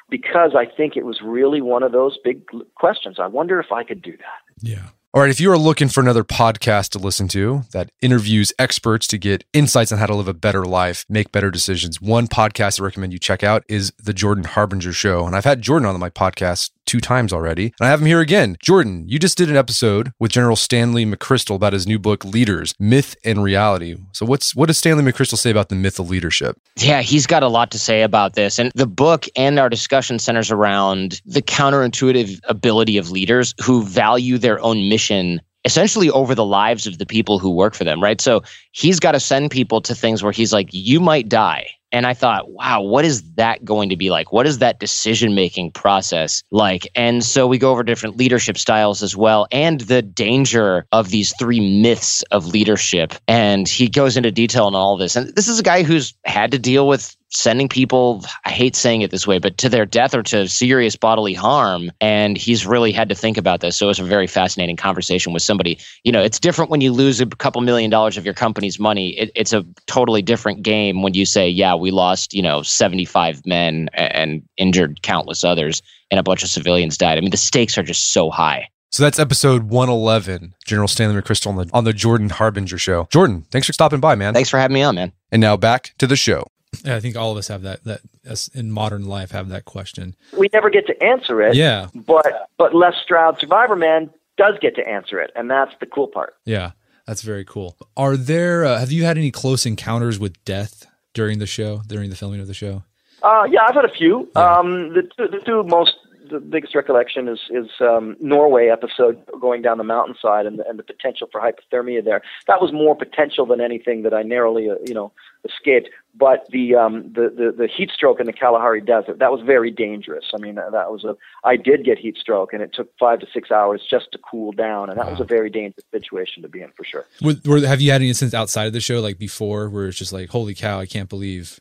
Because 0.09 0.53
I 0.55 0.65
think 0.65 0.97
it 0.97 1.05
was 1.05 1.21
really 1.21 1.61
one 1.61 1.81
of 1.81 1.91
those 1.91 2.17
big 2.23 2.43
questions. 2.75 3.19
I 3.19 3.27
wonder 3.27 3.59
if 3.59 3.71
I 3.71 3.83
could 3.83 4.01
do 4.01 4.11
that. 4.11 4.41
Yeah. 4.61 4.89
All 5.15 5.21
right, 5.21 5.29
if 5.29 5.39
you 5.39 5.51
are 5.51 5.59
looking 5.59 5.89
for 5.89 6.01
another 6.01 6.23
podcast 6.23 6.89
to 6.89 6.97
listen 6.97 7.27
to 7.27 7.65
that 7.71 7.91
interviews 8.01 8.51
experts 8.57 9.05
to 9.05 9.19
get 9.19 9.43
insights 9.53 9.91
on 9.91 9.99
how 9.99 10.07
to 10.07 10.15
live 10.15 10.27
a 10.27 10.33
better 10.33 10.65
life, 10.65 11.05
make 11.07 11.31
better 11.31 11.51
decisions, 11.51 12.01
one 12.01 12.25
podcast 12.25 12.81
I 12.81 12.83
recommend 12.83 13.13
you 13.13 13.19
check 13.19 13.43
out 13.43 13.63
is 13.69 13.93
The 14.03 14.11
Jordan 14.11 14.45
Harbinger 14.45 14.91
Show. 14.91 15.27
And 15.27 15.35
I've 15.35 15.45
had 15.45 15.61
Jordan 15.61 15.87
on 15.87 15.99
my 15.99 16.09
podcast 16.09 16.71
two 16.93 17.01
times 17.01 17.33
already. 17.33 17.73
And 17.79 17.87
I 17.87 17.89
have 17.89 18.01
him 18.01 18.05
here 18.05 18.19
again. 18.19 18.55
Jordan, 18.61 19.05
you 19.07 19.17
just 19.17 19.35
did 19.35 19.49
an 19.49 19.55
episode 19.55 20.11
with 20.19 20.29
General 20.29 20.55
Stanley 20.55 21.07
McChrystal 21.07 21.55
about 21.55 21.73
his 21.73 21.87
new 21.87 21.97
book, 21.97 22.23
Leaders 22.23 22.75
Myth 22.79 23.15
and 23.25 23.41
Reality. 23.41 23.95
So, 24.11 24.27
what's 24.27 24.55
what 24.55 24.67
does 24.67 24.77
Stanley 24.77 25.03
McChrystal 25.03 25.39
say 25.39 25.49
about 25.49 25.69
the 25.69 25.75
myth 25.75 25.97
of 25.97 26.11
leadership? 26.11 26.55
Yeah, 26.77 27.01
he's 27.01 27.25
got 27.25 27.41
a 27.41 27.47
lot 27.47 27.71
to 27.71 27.79
say 27.79 28.03
about 28.03 28.35
this. 28.35 28.59
And 28.59 28.71
the 28.75 28.85
book 28.85 29.25
and 29.35 29.57
our 29.57 29.69
discussion 29.69 30.19
centers 30.19 30.51
around 30.51 31.19
the 31.25 31.41
counterintuitive 31.41 32.39
ability 32.47 32.99
of 32.99 33.09
leaders 33.09 33.55
who 33.59 33.81
value 33.81 34.37
their 34.37 34.61
own 34.61 34.87
mission 34.87 35.41
essentially 35.65 36.11
over 36.11 36.35
the 36.35 36.45
lives 36.45 36.85
of 36.85 36.99
the 36.99 37.05
people 37.07 37.39
who 37.39 37.49
work 37.49 37.73
for 37.73 37.85
them, 37.85 38.03
right? 38.03 38.21
So 38.21 38.43
he's 38.71 38.99
got 38.99 39.13
to 39.13 39.19
send 39.19 39.49
people 39.49 39.81
to 39.81 39.95
things 39.95 40.21
where 40.21 40.33
he's 40.33 40.53
like, 40.53 40.67
you 40.71 40.99
might 40.99 41.29
die. 41.29 41.69
And 41.93 42.07
I 42.07 42.15
thought, 42.15 42.49
wow, 42.49 42.81
what 42.81 43.05
is 43.05 43.21
that 43.35 43.63
going 43.63 43.89
to 43.89 43.95
be 43.95 44.09
like? 44.09 44.33
What 44.33 44.47
is 44.47 44.57
that 44.57 44.79
decision 44.79 45.35
making 45.35 45.71
process 45.71 46.43
like? 46.51 46.87
And 46.95 47.23
so 47.23 47.45
we 47.47 47.59
go 47.59 47.71
over 47.71 47.83
different 47.83 48.17
leadership 48.17 48.57
styles 48.57 49.03
as 49.03 49.15
well 49.15 49.47
and 49.51 49.79
the 49.81 50.01
danger 50.01 50.87
of 50.91 51.11
these 51.11 51.33
three 51.37 51.81
myths 51.81 52.23
of 52.31 52.47
leadership. 52.47 53.13
And 53.27 53.67
he 53.67 53.87
goes 53.87 54.17
into 54.17 54.31
detail 54.31 54.65
on 54.65 54.75
all 54.75 54.97
this. 54.97 55.15
And 55.15 55.33
this 55.35 55.47
is 55.47 55.59
a 55.59 55.63
guy 55.63 55.83
who's 55.83 56.15
had 56.25 56.51
to 56.51 56.59
deal 56.59 56.87
with 56.87 57.15
sending 57.33 57.67
people, 57.67 58.23
I 58.45 58.51
hate 58.51 58.75
saying 58.75 59.01
it 59.01 59.11
this 59.11 59.25
way, 59.25 59.39
but 59.39 59.57
to 59.57 59.69
their 59.69 59.85
death 59.85 60.13
or 60.13 60.23
to 60.23 60.47
serious 60.47 60.95
bodily 60.95 61.33
harm. 61.33 61.91
And 61.99 62.37
he's 62.37 62.65
really 62.65 62.91
had 62.91 63.09
to 63.09 63.15
think 63.15 63.37
about 63.37 63.61
this. 63.61 63.75
So 63.75 63.87
it 63.87 63.89
was 63.89 63.99
a 63.99 64.03
very 64.03 64.27
fascinating 64.27 64.77
conversation 64.77 65.33
with 65.33 65.41
somebody. 65.41 65.79
You 66.03 66.11
know, 66.11 66.21
it's 66.21 66.39
different 66.39 66.69
when 66.71 66.81
you 66.81 66.91
lose 66.91 67.19
a 67.19 67.25
couple 67.25 67.61
million 67.61 67.89
dollars 67.89 68.17
of 68.17 68.25
your 68.25 68.33
company's 68.33 68.79
money. 68.79 69.17
It, 69.19 69.31
it's 69.35 69.53
a 69.53 69.65
totally 69.87 70.21
different 70.21 70.61
game 70.61 71.01
when 71.01 71.13
you 71.13 71.25
say, 71.25 71.49
yeah, 71.49 71.75
we 71.75 71.91
lost, 71.91 72.33
you 72.33 72.41
know, 72.41 72.61
75 72.61 73.45
men 73.45 73.89
and 73.93 74.43
injured 74.57 75.01
countless 75.01 75.43
others 75.43 75.81
and 76.11 76.19
a 76.19 76.23
bunch 76.23 76.43
of 76.43 76.49
civilians 76.49 76.97
died. 76.97 77.17
I 77.17 77.21
mean, 77.21 77.31
the 77.31 77.37
stakes 77.37 77.77
are 77.77 77.83
just 77.83 78.13
so 78.13 78.29
high. 78.29 78.69
So 78.91 79.01
that's 79.01 79.17
episode 79.17 79.63
111, 79.63 80.53
General 80.67 80.87
Stanley 80.87 81.19
McChrystal 81.19 81.47
on 81.47 81.55
the, 81.55 81.69
on 81.73 81.83
the 81.83 81.93
Jordan 81.93 82.29
Harbinger 82.29 82.77
show. 82.77 83.07
Jordan, 83.11 83.47
thanks 83.49 83.65
for 83.65 83.73
stopping 83.73 83.99
by, 83.99 84.13
man. 84.13 84.35
Thanks 84.35 84.51
for 84.51 84.59
having 84.59 84.75
me 84.75 84.83
on, 84.83 84.93
man. 84.93 85.11
And 85.31 85.41
now 85.41 85.57
back 85.57 85.95
to 85.97 86.05
the 86.05 86.15
show. 86.15 86.45
I 86.85 86.99
think 86.99 87.15
all 87.15 87.31
of 87.31 87.37
us 87.37 87.47
have 87.47 87.61
that. 87.63 87.83
That 87.83 88.01
us 88.29 88.47
in 88.49 88.71
modern 88.71 89.05
life 89.05 89.31
have 89.31 89.49
that 89.49 89.65
question. 89.65 90.15
We 90.37 90.49
never 90.53 90.69
get 90.69 90.87
to 90.87 91.03
answer 91.03 91.41
it. 91.41 91.55
Yeah, 91.55 91.87
but 91.93 92.49
but 92.57 92.73
Les 92.75 92.93
Stroud, 93.03 93.39
Survivor 93.39 93.75
Man, 93.75 94.09
does 94.37 94.55
get 94.61 94.75
to 94.75 94.87
answer 94.87 95.19
it, 95.19 95.31
and 95.35 95.49
that's 95.49 95.71
the 95.79 95.85
cool 95.85 96.07
part. 96.07 96.35
Yeah, 96.45 96.71
that's 97.05 97.21
very 97.21 97.45
cool. 97.45 97.77
Are 97.95 98.17
there? 98.17 98.65
Uh, 98.65 98.79
have 98.79 98.91
you 98.91 99.03
had 99.03 99.17
any 99.17 99.31
close 99.31 99.65
encounters 99.65 100.19
with 100.19 100.43
death 100.45 100.85
during 101.13 101.39
the 101.39 101.47
show, 101.47 101.81
during 101.87 102.09
the 102.09 102.15
filming 102.15 102.39
of 102.39 102.47
the 102.47 102.53
show? 102.53 102.83
Uh, 103.21 103.47
yeah, 103.49 103.61
I've 103.65 103.75
had 103.75 103.85
a 103.85 103.93
few. 103.93 104.29
Yeah. 104.35 104.57
Um, 104.57 104.93
the, 104.93 105.03
two, 105.03 105.27
the 105.29 105.39
two 105.45 105.63
most 105.63 105.95
the 106.29 106.39
biggest 106.39 106.75
recollection 106.75 107.27
is 107.27 107.39
is 107.49 107.69
um, 107.81 108.15
Norway 108.19 108.67
episode 108.67 109.21
going 109.39 109.61
down 109.61 109.77
the 109.77 109.83
mountainside 109.83 110.45
and 110.45 110.59
and 110.61 110.79
the 110.79 110.83
potential 110.83 111.27
for 111.31 111.41
hypothermia 111.41 112.03
there. 112.03 112.21
That 112.47 112.61
was 112.61 112.71
more 112.71 112.95
potential 112.95 113.45
than 113.45 113.61
anything 113.61 114.03
that 114.03 114.13
I 114.13 114.23
narrowly 114.23 114.69
uh, 114.69 114.75
you 114.85 114.93
know 114.93 115.11
escaped. 115.45 115.89
But 116.15 116.45
the, 116.51 116.75
um, 116.75 117.11
the 117.13 117.33
the 117.35 117.53
the 117.57 117.67
heat 117.67 117.89
stroke 117.89 118.19
in 118.19 118.27
the 118.27 118.33
Kalahari 118.33 118.81
Desert 118.81 119.19
that 119.19 119.31
was 119.31 119.41
very 119.41 119.71
dangerous. 119.71 120.25
I 120.33 120.37
mean 120.37 120.55
that 120.55 120.91
was 120.91 121.03
a 121.03 121.15
I 121.43 121.57
did 121.57 121.83
get 121.83 121.97
heat 121.97 122.17
stroke 122.17 122.53
and 122.53 122.61
it 122.61 122.71
took 122.73 122.91
five 122.99 123.19
to 123.19 123.27
six 123.33 123.51
hours 123.51 123.81
just 123.89 124.11
to 124.11 124.19
cool 124.19 124.51
down, 124.51 124.89
and 124.89 124.99
that 124.99 125.05
wow. 125.05 125.11
was 125.11 125.21
a 125.21 125.25
very 125.25 125.49
dangerous 125.49 125.85
situation 125.91 126.43
to 126.43 126.49
be 126.49 126.61
in 126.61 126.71
for 126.77 126.83
sure. 126.83 127.05
Were, 127.21 127.35
were, 127.45 127.67
have 127.67 127.81
you 127.81 127.91
had 127.91 128.01
any 128.01 128.09
instances 128.09 128.33
outside 128.33 128.67
of 128.67 128.73
the 128.73 128.81
show 128.81 129.01
like 129.01 129.17
before 129.17 129.69
where 129.69 129.87
it's 129.87 129.97
just 129.97 130.13
like 130.13 130.29
holy 130.29 130.53
cow 130.53 130.79
I 130.79 130.85
can't 130.85 131.09
believe 131.09 131.59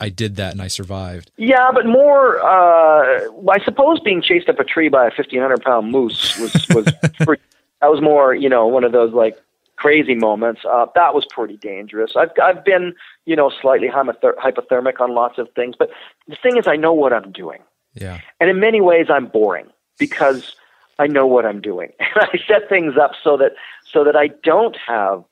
I 0.00 0.08
did 0.10 0.36
that 0.36 0.52
and 0.52 0.62
I 0.62 0.68
survived. 0.68 1.30
Yeah, 1.36 1.70
but 1.72 1.86
more, 1.86 2.38
uh, 2.40 3.28
I 3.50 3.64
suppose 3.64 3.98
being 4.00 4.22
chased 4.22 4.48
up 4.48 4.60
a 4.60 4.64
tree 4.64 4.88
by 4.88 5.06
a 5.06 5.10
fifteen 5.10 5.40
hundred 5.40 5.62
pound 5.62 5.90
moose 5.90 6.38
was 6.38 6.52
was 6.70 6.92
pretty, 7.20 7.42
that 7.80 7.90
was 7.90 8.00
more, 8.00 8.34
you 8.34 8.48
know, 8.48 8.66
one 8.66 8.84
of 8.84 8.92
those 8.92 9.12
like 9.12 9.36
crazy 9.76 10.14
moments. 10.14 10.62
Uh, 10.68 10.86
that 10.94 11.14
was 11.14 11.26
pretty 11.30 11.56
dangerous. 11.56 12.12
I've 12.16 12.30
I've 12.40 12.64
been, 12.64 12.94
you 13.26 13.34
know, 13.34 13.50
slightly 13.60 13.88
hypothermic 13.88 15.00
on 15.00 15.14
lots 15.14 15.38
of 15.38 15.48
things, 15.56 15.74
but 15.76 15.90
the 16.28 16.36
thing 16.36 16.56
is, 16.56 16.66
I 16.68 16.76
know 16.76 16.92
what 16.92 17.12
I'm 17.12 17.32
doing. 17.32 17.60
Yeah. 17.94 18.20
And 18.40 18.48
in 18.48 18.60
many 18.60 18.80
ways, 18.80 19.06
I'm 19.10 19.26
boring 19.26 19.66
because 19.98 20.54
I 21.00 21.08
know 21.08 21.26
what 21.26 21.44
I'm 21.44 21.60
doing, 21.60 21.92
and 21.98 22.10
I 22.16 22.38
set 22.46 22.68
things 22.68 22.96
up 22.96 23.12
so 23.22 23.36
that 23.38 23.52
so 23.84 24.04
that 24.04 24.14
I 24.14 24.28
don't 24.44 24.76
have 24.86 25.24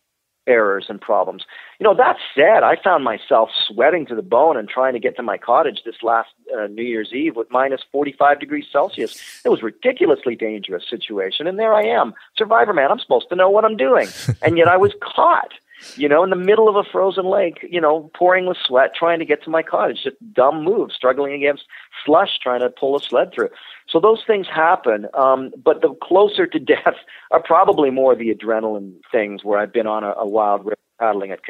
errors 0.47 0.87
and 0.89 1.01
problems. 1.01 1.45
You 1.79 1.85
know, 1.85 1.95
that 1.95 2.17
said, 2.35 2.63
I 2.63 2.77
found 2.83 3.05
myself 3.05 3.51
sweating 3.67 4.07
to 4.07 4.15
the 4.15 4.23
bone 4.23 4.57
and 4.57 4.69
trying 4.69 4.95
to 4.95 4.99
get 4.99 5.17
to 5.17 5.23
my 5.23 5.39
cottage 5.39 5.83
this 5.85 6.03
last 6.03 6.31
uh, 6.57 6.67
New 6.69 6.83
Year's 6.83 7.13
Eve 7.13 7.37
with 7.37 7.51
minus 7.51 7.83
45 7.93 8.41
degrees 8.41 8.67
Celsius. 8.71 9.21
It 9.45 9.49
was 9.49 9.61
a 9.61 9.67
ridiculously 9.67 10.37
dangerous 10.37 10.85
situation. 10.89 11.47
And 11.47 11.59
there 11.59 11.75
I 11.75 11.83
am, 11.83 12.15
survivor 12.37 12.73
man. 12.73 12.91
I'm 12.91 12.99
supposed 12.99 13.29
to 13.31 13.37
know 13.37 13.51
what 13.51 13.65
I'm 13.65 13.77
doing. 13.77 14.09
and 14.43 14.57
yet 14.57 14.69
I 14.69 14.77
was 14.77 14.93
caught, 15.01 15.53
you 15.97 16.09
know, 16.09 16.25
in 16.25 16.31
the 16.31 16.37
middle 16.37 16.69
of 16.69 16.77
a 16.77 16.85
frozen 16.91 17.27
lake, 17.27 17.59
you 17.69 17.81
know, 17.81 18.11
pouring 18.15 18.47
with 18.47 18.57
sweat, 18.65 18.93
trying 18.95 19.19
to 19.19 19.25
get 19.25 19.43
to 19.45 19.51
my 19.51 19.62
cottage. 19.62 20.03
Just 20.05 20.17
dumb 20.33 20.62
move, 20.65 20.91
struggling 20.93 21.33
against 21.33 21.65
slush, 22.05 22.39
trying 22.43 22.61
to 22.61 22.71
pull 22.71 22.97
a 22.97 23.01
sled 23.01 23.33
through. 23.35 23.51
So 23.89 24.01
those 24.01 24.23
things 24.27 24.47
happen. 24.47 25.07
Um, 25.15 25.53
but 25.62 25.83
the 25.83 25.95
closer 26.03 26.47
to 26.47 26.59
death 26.75 26.97
are 27.31 27.43
probably 27.43 27.91
more 27.91 28.15
the 28.15 28.35
adrenaline 28.35 28.95
things 29.12 29.45
where 29.45 29.59
I've 29.59 29.73
been 29.73 29.87
on 29.87 30.05
a, 30.05 30.12
a 30.17 30.27
wild 30.27 30.65
river 30.65 30.77
paddling 30.99 31.31
at. 31.31 31.41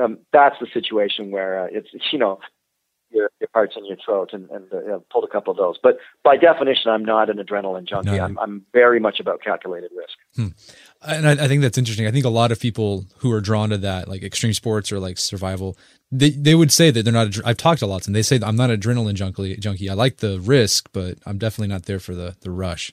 Um, 0.00 0.18
that's 0.32 0.56
the 0.60 0.66
situation 0.72 1.30
where 1.30 1.64
uh, 1.64 1.68
it's, 1.70 1.88
it's, 1.92 2.06
you 2.12 2.18
know, 2.18 2.40
your, 3.14 3.30
your 3.40 3.48
heart's 3.54 3.76
in 3.76 3.86
your 3.86 3.96
throat 4.04 4.30
and, 4.32 4.50
and 4.50 4.72
uh, 4.72 4.80
you 4.80 4.88
know, 4.88 5.04
pulled 5.10 5.24
a 5.24 5.28
couple 5.28 5.50
of 5.50 5.56
those. 5.56 5.78
But 5.82 5.98
by 6.22 6.36
definition, 6.36 6.90
I'm 6.90 7.04
not 7.04 7.30
an 7.30 7.38
adrenaline 7.38 7.86
junkie. 7.86 8.10
No. 8.10 8.24
I'm, 8.24 8.38
I'm 8.38 8.66
very 8.72 9.00
much 9.00 9.20
about 9.20 9.40
calculated 9.42 9.90
risk. 9.96 10.14
Hmm. 10.36 10.48
And 11.06 11.28
I, 11.28 11.44
I, 11.44 11.48
think 11.48 11.62
that's 11.62 11.78
interesting. 11.78 12.06
I 12.06 12.10
think 12.10 12.24
a 12.24 12.30
lot 12.30 12.50
of 12.50 12.60
people 12.60 13.06
who 13.18 13.30
are 13.32 13.40
drawn 13.40 13.70
to 13.70 13.78
that, 13.78 14.08
like 14.08 14.22
extreme 14.22 14.52
sports 14.52 14.90
or 14.90 14.98
like 14.98 15.18
survival, 15.18 15.76
they, 16.10 16.30
they 16.30 16.54
would 16.54 16.72
say 16.72 16.90
that 16.90 17.02
they're 17.02 17.12
not. 17.12 17.36
I've 17.44 17.56
talked 17.56 17.80
to 17.80 17.86
lots, 17.86 18.06
and 18.06 18.14
they 18.14 18.22
say 18.22 18.38
I'm 18.42 18.56
not 18.56 18.70
adrenaline 18.70 19.14
junkie. 19.14 19.56
Junkie. 19.56 19.90
I 19.90 19.94
like 19.94 20.18
the 20.18 20.38
risk, 20.38 20.88
but 20.92 21.18
I'm 21.26 21.38
definitely 21.38 21.68
not 21.68 21.84
there 21.84 21.98
for 21.98 22.14
the 22.14 22.36
the 22.40 22.50
rush. 22.50 22.92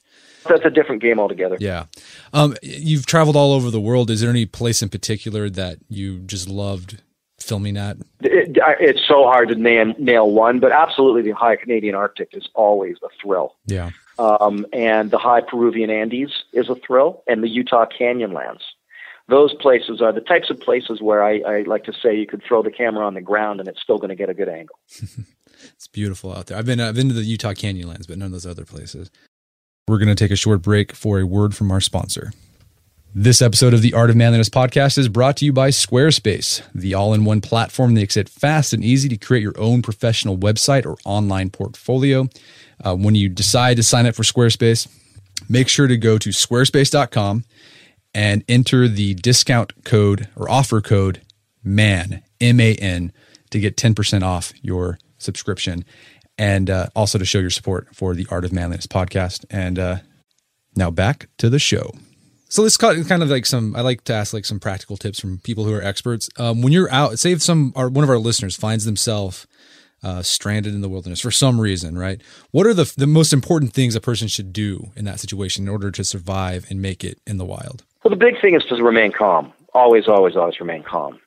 That's 0.50 0.66
a 0.66 0.72
different 0.72 1.02
game 1.02 1.20
altogether. 1.20 1.58
Yeah. 1.60 1.86
Um, 2.34 2.56
you've 2.64 3.06
traveled 3.06 3.36
all 3.36 3.54
over 3.54 3.70
the 3.70 3.82
world. 3.82 4.10
Is 4.10 4.22
there 4.22 4.30
any 4.30 4.48
place 4.48 4.82
in 4.82 4.90
particular 4.90 5.50
that 5.52 5.78
you 5.88 6.20
just 6.20 6.50
loved 6.50 7.02
filming 7.44 7.78
at? 7.78 7.98
It, 8.22 8.58
it's 8.80 9.06
so 9.08 9.24
hard 9.24 9.50
to 9.50 9.56
nail, 9.56 9.94
nail 9.98 10.32
one, 10.32 10.60
but 10.60 10.72
absolutely 10.72 11.22
the 11.22 11.32
high 11.32 11.56
Canadian 11.56 11.96
Arctic 11.96 12.30
is 12.34 12.48
always 12.54 12.98
a 13.04 13.10
thrill. 13.22 13.56
Yeah. 13.66 13.92
Um, 14.20 14.66
and 14.74 15.12
the 15.12 15.18
high 15.18 15.42
Peruvian 15.42 15.90
Andes 15.90 16.32
is 16.54 16.70
a 16.70 16.76
thrill, 16.76 17.24
and 17.28 17.44
the 17.44 17.50
Utah 17.50 17.86
Canyonlands 17.86 18.62
those 19.32 19.54
places 19.54 20.02
are 20.02 20.12
the 20.12 20.22
types 20.22 20.50
of 20.50 20.60
places 20.60 21.02
where 21.02 21.24
I, 21.24 21.40
I 21.40 21.62
like 21.62 21.86
to 21.86 21.94
say 21.94 22.16
you 22.16 22.28
could 22.28 22.44
throw 22.44 22.62
the 22.62 22.70
camera 22.70 23.08
on 23.08 23.14
the 23.14 23.22
ground 23.22 23.60
and 23.60 23.70
it's 23.70 23.82
still 23.82 23.98
going 23.98 24.10
to 24.10 24.16
get 24.16 24.30
a 24.30 24.34
good 24.34 24.50
angle. 24.50 24.78
it's 25.64 25.88
beautiful 25.88 26.34
out 26.36 26.48
there. 26.48 26.58
I've 26.58 26.66
been 26.66 26.82
I've 26.82 26.96
been 26.96 27.08
to 27.08 27.14
the 27.14 27.24
Utah 27.24 27.54
Canyonlands, 27.54 28.08
but 28.08 28.18
none 28.18 28.28
of 28.28 28.32
those 28.34 28.46
other 28.46 28.66
places. 28.66 29.10
We're 29.88 29.98
going 29.98 30.10
to 30.10 30.16
take 30.16 30.32
a 30.32 30.36
short 30.36 30.62
break 30.62 30.94
for 30.94 31.20
a 31.20 31.26
word 31.26 31.56
from 31.56 31.72
our 31.72 31.82
sponsor. 31.82 32.34
This 33.14 33.42
episode 33.42 33.74
of 33.74 33.82
the 33.82 33.94
Art 33.94 34.10
of 34.10 34.16
Manliness 34.16 34.48
podcast 34.48 34.98
is 34.98 35.10
brought 35.10 35.36
to 35.38 35.46
you 35.46 35.52
by 35.52 35.68
Squarespace, 35.68 36.62
the 36.74 36.94
all 36.94 37.14
in 37.14 37.26
one 37.26 37.42
platform 37.42 37.94
that 37.94 38.00
makes 38.00 38.16
it 38.16 38.30
fast 38.30 38.72
and 38.72 38.86
easy 38.86 39.10
to 39.10 39.18
create 39.18 39.44
your 39.44 39.60
own 39.60 39.82
professional 39.82 40.38
website 40.38 40.86
or 40.86 40.96
online 41.04 41.50
portfolio. 41.50 42.30
Uh, 42.82 42.96
when 42.96 43.14
you 43.14 43.28
decide 43.28 43.76
to 43.76 43.84
sign 43.84 44.06
up 44.06 44.16
for 44.16 44.24
Squarespace, 44.24 44.88
make 45.50 45.68
sure 45.68 45.88
to 45.88 45.98
go 45.98 46.18
to 46.18 46.30
squarespace.com 46.30 47.44
and 48.14 48.46
enter 48.48 48.88
the 48.88 49.14
discount 49.16 49.84
code 49.84 50.30
or 50.38 50.50
offer 50.50 50.80
code 50.80 51.20
MAN, 51.66 52.24
M 52.40 52.62
A 52.62 52.76
N, 52.76 53.12
to 53.50 53.60
get 53.60 53.76
10% 53.76 54.24
off 54.24 54.54
your 54.62 55.00
subscription 55.18 55.84
and 56.38 56.70
uh, 56.70 56.88
also 56.96 57.18
to 57.18 57.26
show 57.26 57.40
your 57.40 57.50
support 57.50 57.94
for 57.94 58.16
the 58.16 58.26
Art 58.32 58.46
of 58.46 58.54
Manliness 58.54 58.88
podcast. 58.88 59.44
And 59.50 59.78
uh, 59.78 59.98
now 60.78 60.92
back 60.92 61.28
to 61.40 61.50
the 61.50 61.60
show. 61.60 61.92
So 62.52 62.64
this 62.64 62.76
kind 62.76 63.00
of 63.00 63.30
like 63.30 63.46
some. 63.46 63.78
I 63.78 63.82
like 63.82 64.04
to 64.04 64.14
ask 64.14 64.34
like 64.34 64.44
some 64.44 64.60
practical 64.60 64.98
tips 64.98 65.22
from 65.22 65.38
people 65.38 65.64
who 65.64 65.74
are 65.74 65.82
experts. 65.82 66.30
Um, 66.38 66.62
when 66.62 66.74
you're 66.74 66.92
out, 66.92 67.18
say 67.18 67.32
if 67.32 67.42
some 67.42 67.72
or 67.78 67.88
one 67.88 68.04
of 68.04 68.10
our 68.10 68.18
listeners 68.18 68.58
finds 68.58 68.84
themselves 68.84 69.48
uh, 70.04 70.22
stranded 70.22 70.76
in 70.76 70.82
the 70.82 70.90
wilderness 70.90 71.22
for 71.22 71.32
some 71.32 71.62
reason, 71.62 71.98
right? 71.98 72.22
What 72.52 72.68
are 72.68 72.74
the 72.74 72.94
the 72.98 73.08
most 73.08 73.32
important 73.32 73.72
things 73.72 73.96
a 73.96 74.02
person 74.02 74.28
should 74.28 74.52
do 74.52 74.92
in 74.98 75.06
that 75.06 75.22
situation 75.22 75.64
in 75.64 75.70
order 75.70 75.92
to 75.92 76.04
survive 76.04 76.66
and 76.70 76.82
make 76.82 77.06
it 77.06 77.22
in 77.26 77.38
the 77.38 77.46
wild? 77.46 77.86
Well, 78.04 78.10
the 78.10 78.18
big 78.18 78.42
thing 78.42 78.54
is 78.54 78.66
to 78.66 78.76
remain 78.84 79.14
calm. 79.14 79.54
Always, 79.74 80.10
always, 80.10 80.36
always 80.36 80.60
remain 80.60 80.84
calm. 80.84 81.22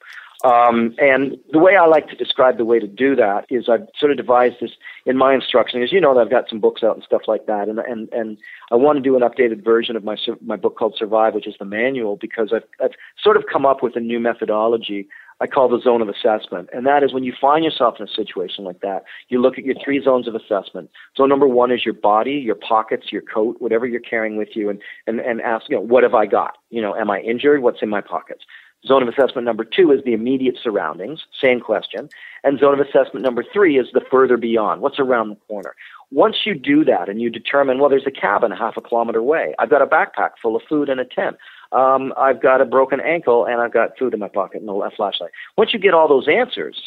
Um, 0.45 0.95
and 0.99 1.39
the 1.53 1.59
way 1.59 1.75
I 1.75 1.87
like 1.87 2.09
to 2.09 2.17
describe 2.17 2.59
the 2.59 2.67
way 2.67 2.79
to 2.79 2.87
do 2.87 3.17
that 3.17 3.47
is 3.49 3.69
I've 3.69 3.89
sort 3.99 4.11
of 4.11 4.19
devised 4.19 4.57
this 4.61 4.73
in 5.07 5.17
my 5.17 5.35
instruction. 5.35 5.83
As 5.83 5.91
you 5.91 6.01
know, 6.03 6.19
I've 6.19 6.31
got 6.31 6.51
some 6.51 6.61
books 6.61 6.83
out 6.83 6.97
and 6.97 7.03
stuff 7.03 7.23
like 7.27 7.47
that, 7.47 7.67
and 7.69 7.79
and 7.79 8.13
and 8.13 8.37
I 8.71 8.75
want 8.77 8.99
to 8.99 9.03
do 9.03 9.17
an 9.17 9.23
updated 9.23 9.65
version 9.65 9.97
of 9.97 10.05
my 10.05 10.17
my 10.45 10.57
book 10.57 10.77
called 10.77 10.97
Survive, 10.99 11.33
which 11.35 11.47
is 11.47 11.55
the 11.59 11.65
manual, 11.65 12.17
because 12.17 12.53
I've 12.53 12.65
I've 12.79 12.95
sort 13.23 13.39
of 13.39 13.45
come 13.51 13.65
up 13.65 13.83
with 13.83 13.97
a 13.97 14.01
new 14.01 14.21
methodology 14.21 15.09
I 15.41 15.47
call 15.47 15.69
the 15.69 15.81
zone 15.81 16.01
of 16.01 16.09
assessment. 16.09 16.69
And 16.73 16.87
that 16.87 17.03
is 17.03 17.13
when 17.13 17.25
you 17.25 17.33
find 17.39 17.65
yourself 17.65 17.97
in 17.99 18.07
a 18.07 18.11
situation 18.11 18.65
like 18.65 18.81
that, 18.81 19.05
you 19.29 19.41
look 19.41 19.59
at 19.59 19.65
your 19.65 19.75
three 19.83 20.03
zones 20.03 20.29
of 20.29 20.35
assessment. 20.35 20.91
Zone 21.17 21.29
number 21.29 21.49
one 21.49 21.73
is 21.73 21.85
your 21.85 21.95
body, 21.95 22.35
your 22.35 22.55
pockets, 22.55 23.11
your 23.11 23.23
coat, 23.23 23.57
whatever 23.59 23.87
you're 23.87 24.01
carrying 24.01 24.37
with 24.37 24.51
you, 24.55 24.71
and, 24.71 24.81
and, 25.07 25.21
and 25.21 25.41
ask, 25.41 25.69
you 25.69 25.77
know, 25.77 25.83
what 25.83 26.03
have 26.03 26.15
I 26.15 26.27
got? 26.27 26.59
You 26.71 26.81
know, 26.81 26.95
am 26.95 27.11
I 27.11 27.21
injured? 27.21 27.63
What's 27.63 27.83
in 27.83 27.89
my 27.89 28.01
pockets? 28.01 28.45
Zone 28.87 29.03
of 29.03 29.09
assessment 29.09 29.47
number 29.47 29.65
two 29.65 29.93
is 29.93 30.05
the 30.05 30.13
immediate 30.13 30.57
surroundings, 30.63 31.25
same 31.41 31.59
question. 31.59 32.11
And 32.43 32.59
zone 32.59 32.79
of 32.79 32.87
assessment 32.87 33.25
number 33.25 33.43
three 33.51 33.79
is 33.79 33.87
the 33.95 34.03
further 34.11 34.37
beyond, 34.37 34.83
what's 34.83 34.99
around 34.99 35.31
the 35.31 35.37
corner. 35.49 35.75
Once 36.11 36.37
you 36.45 36.55
do 36.55 36.85
that 36.85 37.09
and 37.09 37.21
you 37.21 37.31
determine, 37.31 37.79
well, 37.79 37.89
there's 37.89 38.07
a 38.07 38.11
cabin 38.11 38.51
half 38.51 38.77
a 38.77 38.83
kilometer 38.83 39.19
away, 39.19 39.55
I've 39.59 39.71
got 39.71 39.81
a 39.81 39.87
backpack 39.87 40.31
full 40.41 40.55
of 40.55 40.63
food 40.69 40.91
and 40.91 41.01
a 41.01 41.05
tent, 41.05 41.37
um, 41.73 42.13
I've 42.19 42.43
got 42.43 42.61
a 42.61 42.67
broken 42.67 43.01
ankle 43.01 43.47
and 43.47 43.61
I've 43.61 43.73
got 43.73 43.99
food 43.99 44.13
in 44.13 44.21
my 44.21 44.29
pocket 44.29 44.61
and 44.61 44.69
a 44.69 44.91
flashlight. 44.91 45.31
Once 45.57 45.73
you 45.73 45.79
get 45.79 45.95
all 45.95 46.07
those 46.07 46.29
answers, 46.29 46.81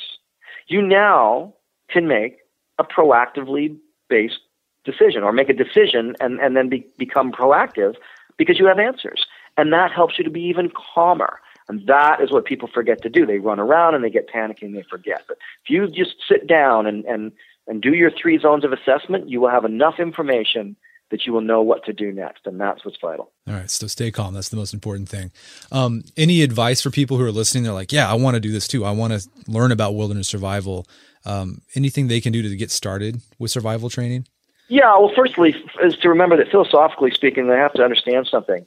you 0.68 0.82
now 0.82 1.54
can 1.90 2.08
make 2.08 2.38
a 2.78 2.84
proactively 2.84 3.76
based 4.08 4.40
decision 4.86 5.24
or 5.24 5.34
make 5.34 5.50
a 5.50 5.54
decision 5.54 6.16
and, 6.20 6.40
and 6.40 6.56
then 6.56 6.70
be, 6.70 6.86
become 6.98 7.32
proactive 7.32 7.96
because 8.38 8.60
you 8.60 8.68
have 8.68 8.80
answers. 8.80 9.26
And 9.58 9.74
that 9.74 9.92
helps 9.92 10.18
you 10.18 10.24
to 10.24 10.30
be 10.30 10.42
even 10.42 10.70
calmer. 10.70 11.40
And 11.70 11.86
that 11.88 12.22
is 12.22 12.32
what 12.32 12.46
people 12.46 12.70
forget 12.74 13.02
to 13.02 13.10
do. 13.10 13.26
They 13.26 13.40
run 13.40 13.60
around 13.60 13.96
and 13.96 14.04
they 14.04 14.10
get 14.10 14.28
panicky 14.28 14.66
and 14.66 14.76
they 14.76 14.84
forget. 14.84 15.24
But 15.28 15.38
if 15.64 15.70
you 15.70 15.88
just 15.88 16.16
sit 16.28 16.48
down 16.48 16.88
and, 16.88 17.04
and, 17.06 17.32
and 17.68 17.82
do 17.82 17.94
your 17.94 18.12
three 18.12 18.40
zones 18.40 18.64
of 18.64 18.72
assessment, 18.72 19.30
you 19.30 19.42
will 19.42 19.50
have 19.50 19.66
enough 19.66 20.00
information 20.00 20.78
that 21.10 21.26
you 21.26 21.34
will 21.34 21.42
know 21.42 21.62
what 21.62 21.86
to 21.86 21.94
do 21.94 22.12
next. 22.12 22.46
And 22.46 22.60
that's 22.60 22.84
what's 22.84 22.98
vital. 23.00 23.32
All 23.48 23.54
right. 23.54 23.70
So 23.70 23.88
stay 23.88 24.12
calm. 24.12 24.34
That's 24.34 24.50
the 24.50 24.58
most 24.58 24.74
important 24.74 25.10
thing. 25.10 25.32
Um, 25.72 26.04
any 26.16 26.42
advice 26.42 26.82
for 26.82 26.90
people 26.90 27.18
who 27.18 27.24
are 27.24 27.32
listening? 27.32 27.64
They're 27.64 27.74
like, 27.74 27.92
yeah, 27.92 28.10
I 28.10 28.16
want 28.16 28.36
to 28.36 28.42
do 28.42 28.52
this 28.52 28.68
too. 28.68 28.86
I 28.86 28.92
want 28.92 29.14
to 29.14 29.28
learn 29.48 29.72
about 29.72 29.96
wilderness 29.96 30.28
survival. 30.28 30.86
Um, 31.26 31.62
anything 31.76 32.08
they 32.08 32.22
can 32.22 32.34
do 32.34 32.42
to 32.42 32.56
get 32.56 32.72
started 32.72 33.22
with 33.40 33.52
survival 33.52 33.90
training? 33.90 34.28
Yeah. 34.70 34.98
Well, 34.98 35.12
firstly, 35.16 35.56
is 35.82 35.98
to 35.98 36.10
remember 36.10 36.38
that 36.38 36.50
philosophically 36.50 37.12
speaking, 37.12 37.48
they 37.48 37.56
have 37.56 37.74
to 37.74 37.84
understand 37.84 38.28
something. 38.28 38.66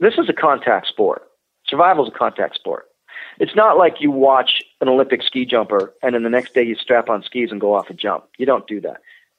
This 0.00 0.14
is 0.18 0.28
a 0.28 0.32
contact 0.32 0.86
sport. 0.88 1.26
Survival 1.74 2.06
is 2.06 2.12
a 2.14 2.16
contact 2.16 2.54
sport. 2.54 2.86
It's 3.40 3.56
not 3.56 3.76
like 3.76 3.94
you 3.98 4.12
watch 4.12 4.62
an 4.80 4.88
Olympic 4.88 5.24
ski 5.24 5.44
jumper 5.44 5.92
and 6.04 6.14
then 6.14 6.22
the 6.22 6.30
next 6.30 6.54
day 6.54 6.62
you 6.62 6.76
strap 6.76 7.08
on 7.08 7.20
skis 7.24 7.50
and 7.50 7.60
go 7.60 7.74
off 7.74 7.90
and 7.90 7.98
jump. 7.98 8.26
You 8.38 8.46
don't 8.46 8.64
do 8.68 8.80
that. 8.82 8.98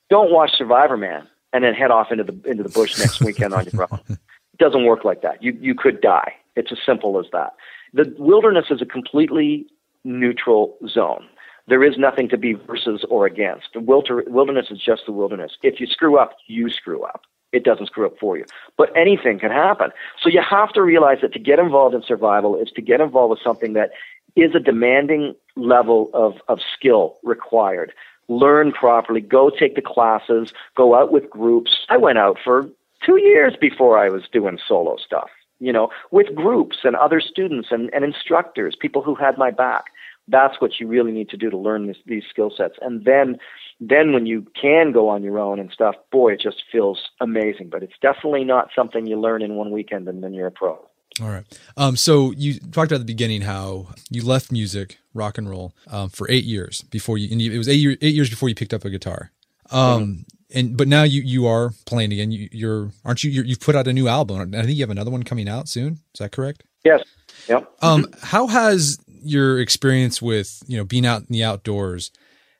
Don't 0.10 0.34
watch 0.34 0.52
Survivor 0.58 0.98
Man 0.98 1.26
and 1.54 1.64
then 1.64 1.74
head 1.74 1.92
off 1.92 2.12
into 2.12 2.26
the 2.26 2.38
into 2.44 2.62
the 2.62 2.68
bush 2.68 3.00
next 3.00 3.22
weekend 3.22 3.54
on 3.54 3.66
your 3.72 3.88
own. 3.90 4.02
It 4.54 4.60
doesn't 4.60 4.86
work 4.86 5.04
like 5.06 5.22
that. 5.22 5.42
You 5.44 5.58
you 5.62 5.76
could 5.76 6.02
die. 6.02 6.34
It's 6.58 6.72
as 6.74 6.78
simple 6.86 7.20
as 7.20 7.26
that. 7.32 7.54
The 7.94 8.14
wilderness 8.18 8.66
is 8.70 8.82
a 8.82 8.86
completely 8.86 9.66
neutral 10.04 10.78
zone. 10.88 11.26
There 11.68 11.84
is 11.84 11.98
nothing 11.98 12.28
to 12.30 12.38
be 12.38 12.54
versus 12.54 13.06
or 13.10 13.26
against. 13.26 13.68
The 13.74 13.82
wilderness 13.82 14.68
is 14.72 14.80
just 14.80 15.04
the 15.06 15.12
wilderness. 15.14 15.54
If 15.62 15.80
you 15.80 15.88
screw 15.88 16.18
up, 16.18 16.36
you 16.48 16.70
screw 16.70 17.04
up 17.04 17.22
it 17.56 17.64
doesn't 17.64 17.88
screw 17.88 18.06
up 18.06 18.18
for 18.20 18.38
you. 18.38 18.46
But 18.78 18.96
anything 18.96 19.40
can 19.40 19.52
happen. 19.52 19.92
So 20.22 20.30
you 20.30 20.42
have 20.42 20.74
to 20.74 20.82
realize 20.82 21.20
that 21.22 21.34
to 21.34 21.40
get 21.40 21.58
involved 21.58 21.96
in 21.96 22.04
survival 22.04 22.58
is 22.58 22.70
to 22.72 22.82
get 22.82 23.00
involved 23.00 23.32
with 23.32 23.40
something 23.42 23.74
that 23.74 23.92
is 24.36 24.54
a 24.54 24.60
demanding 24.60 25.34
level 25.56 26.10
of, 26.14 26.34
of 26.50 26.60
skill 26.76 27.18
required. 27.24 27.94
Learn 28.28 28.74
properly, 28.74 29.22
go 29.22 29.50
take 29.50 29.76
the 29.76 29.82
classes, 29.82 30.52
go 30.76 30.96
out 31.00 31.12
with 31.12 31.30
groups. 31.30 31.86
I 31.90 31.98
went 31.98 32.18
out 32.18 32.38
for 32.44 32.68
two 33.06 33.18
years 33.18 33.56
before 33.60 33.98
I 33.98 34.10
was 34.10 34.24
doing 34.32 34.60
solo 34.68 34.98
stuff, 34.98 35.30
you 35.60 35.72
know, 35.72 35.90
with 36.12 36.36
groups 36.36 36.80
and 36.84 36.96
other 36.96 37.22
students 37.22 37.70
and, 37.72 37.90
and 37.94 38.04
instructors, 38.04 38.76
people 38.76 39.02
who 39.02 39.16
had 39.16 39.38
my 39.38 39.52
back. 39.52 39.86
That's 40.28 40.60
what 40.60 40.80
you 40.80 40.88
really 40.88 41.12
need 41.12 41.30
to 41.30 41.38
do 41.38 41.50
to 41.52 41.58
learn 41.58 41.88
this, 41.88 41.98
these 42.06 42.24
skill 42.30 42.52
sets. 42.56 42.78
And 42.82 43.06
then 43.06 43.38
then 43.80 44.14
when 44.14 44.26
you 44.26 44.46
can 44.60 44.92
go 44.92 45.10
on 45.10 45.24
your 45.24 45.40
own 45.40 45.60
and 45.60 45.72
stuff, 45.72 45.96
boy, 46.12 46.34
it 46.34 46.42
just 46.42 46.64
feels 46.72 47.00
amazing. 47.20 47.70
But 47.70 47.84
it's 47.84 47.98
definitely 48.02 48.44
not 48.44 48.70
something 48.76 49.06
you 49.06 49.20
learn 49.20 49.42
in 49.42 49.56
one 49.56 49.72
weekend 49.72 50.08
and 50.08 50.24
then 50.24 50.34
you're 50.34 50.48
a 50.48 50.52
pro. 50.52 50.80
All 51.22 51.30
right. 51.30 51.46
Um, 51.78 51.96
so 51.96 52.32
you 52.32 52.60
talked 52.60 52.92
about 52.92 52.96
at 52.96 53.00
the 53.00 53.06
beginning 53.06 53.42
how 53.42 53.88
you 54.10 54.24
left 54.24 54.52
music, 54.52 55.00
rock 55.14 55.38
and 55.38 55.50
roll, 55.50 55.74
um, 55.88 56.10
for 56.10 56.30
eight 56.30 56.44
years 56.44 56.82
before 56.82 57.18
you, 57.18 57.30
and 57.32 57.42
you, 57.42 57.54
it 57.54 57.58
was 57.58 57.70
eight, 57.70 57.76
year, 57.76 57.98
eight 58.02 58.16
years 58.16 58.30
before 58.30 58.50
you 58.50 58.56
picked 58.56 58.74
up 58.74 58.84
a 58.84 58.90
guitar. 58.90 59.32
Um, 59.72 59.80
mm-hmm. 59.80 60.58
and, 60.58 60.78
but 60.78 60.90
now 60.90 61.04
you, 61.04 61.22
you 61.22 61.48
are 61.48 61.72
playing 61.86 62.12
again. 62.12 62.32
You, 62.32 62.70
are 62.70 62.92
aren't 63.06 63.24
you, 63.24 63.32
you 63.32 63.52
have 63.52 63.62
put 63.62 63.76
out 63.76 63.88
a 63.88 63.94
new 63.94 64.10
album. 64.10 64.54
I 64.54 64.64
think 64.64 64.76
you 64.76 64.84
have 64.84 64.90
another 64.90 65.12
one 65.12 65.24
coming 65.24 65.48
out 65.48 65.70
soon. 65.70 66.00
Is 66.14 66.20
that 66.20 66.34
correct? 66.34 66.64
Yes. 66.84 67.02
Yep. 67.48 67.72
Um, 67.82 68.04
mm-hmm. 68.04 68.26
how 68.26 68.48
has 68.48 69.00
your 69.24 69.60
experience 69.60 70.22
with, 70.22 70.64
you 70.68 70.78
know, 70.78 70.84
being 70.84 71.06
out 71.06 71.22
in 71.22 71.28
the 71.30 71.44
outdoors, 71.44 72.12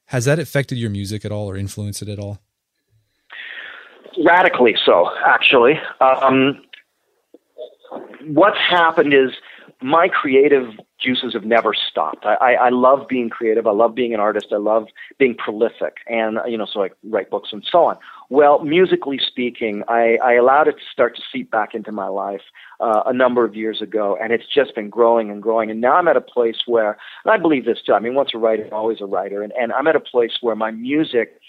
has 0.08 0.26
that 0.26 0.40
affected 0.40 0.78
your 0.78 0.90
music 0.90 1.26
at 1.26 1.32
all 1.32 1.50
or 1.50 1.58
influenced 1.58 2.02
it 2.02 2.10
at 2.10 2.20
all? 2.20 2.40
Radically 4.24 4.76
so, 4.86 5.10
actually. 5.26 5.74
Um, 6.00 6.62
what's 8.28 8.58
happened 8.58 9.14
is 9.14 9.32
my 9.82 10.08
creative 10.08 10.70
juices 11.00 11.34
have 11.34 11.44
never 11.44 11.74
stopped. 11.74 12.26
I, 12.26 12.36
I, 12.36 12.52
I 12.54 12.70
love 12.70 13.08
being 13.08 13.30
creative. 13.30 13.68
I 13.68 13.72
love 13.72 13.94
being 13.94 14.14
an 14.14 14.20
artist. 14.20 14.48
I 14.52 14.58
love 14.58 14.88
being 15.20 15.36
prolific, 15.36 15.98
and 16.08 16.40
you 16.48 16.58
know, 16.58 16.66
so 16.72 16.84
I 16.84 16.90
write 17.04 17.30
books 17.30 17.50
and 17.52 17.64
so 17.70 17.86
on. 17.86 17.98
Well, 18.30 18.60
musically 18.64 19.20
speaking, 19.26 19.84
I, 19.88 20.18
I 20.24 20.34
allowed 20.34 20.68
it 20.68 20.74
to 20.74 20.84
start 20.92 21.16
to 21.16 21.22
seep 21.32 21.52
back 21.52 21.76
into 21.76 21.92
my 21.92 22.08
life 22.08 22.42
uh, 22.80 23.04
a 23.06 23.14
number 23.14 23.46
of 23.46 23.56
years 23.56 23.82
ago, 23.82 24.18
and 24.22 24.34
it's 24.34 24.46
just 24.54 24.74
been 24.74 24.90
growing 24.90 25.30
and 25.30 25.42
growing. 25.42 25.70
And 25.70 25.80
now 25.80 25.94
I'm 25.94 26.08
at 26.08 26.18
a 26.18 26.22
place 26.22 26.58
where, 26.66 26.98
and 27.24 27.32
I 27.32 27.38
believe 27.38 27.66
this 27.66 27.80
too. 27.86 27.94
I 27.94 28.00
mean, 28.00 28.16
once 28.16 28.32
a 28.34 28.38
writer, 28.38 28.68
always 28.72 29.00
a 29.02 29.06
writer, 29.06 29.44
and, 29.44 29.54
and 29.60 29.72
I'm 29.74 29.88
at 29.88 29.96
a 29.96 30.00
place 30.00 30.38
where 30.42 30.56
my 30.56 30.72
music 30.72 31.40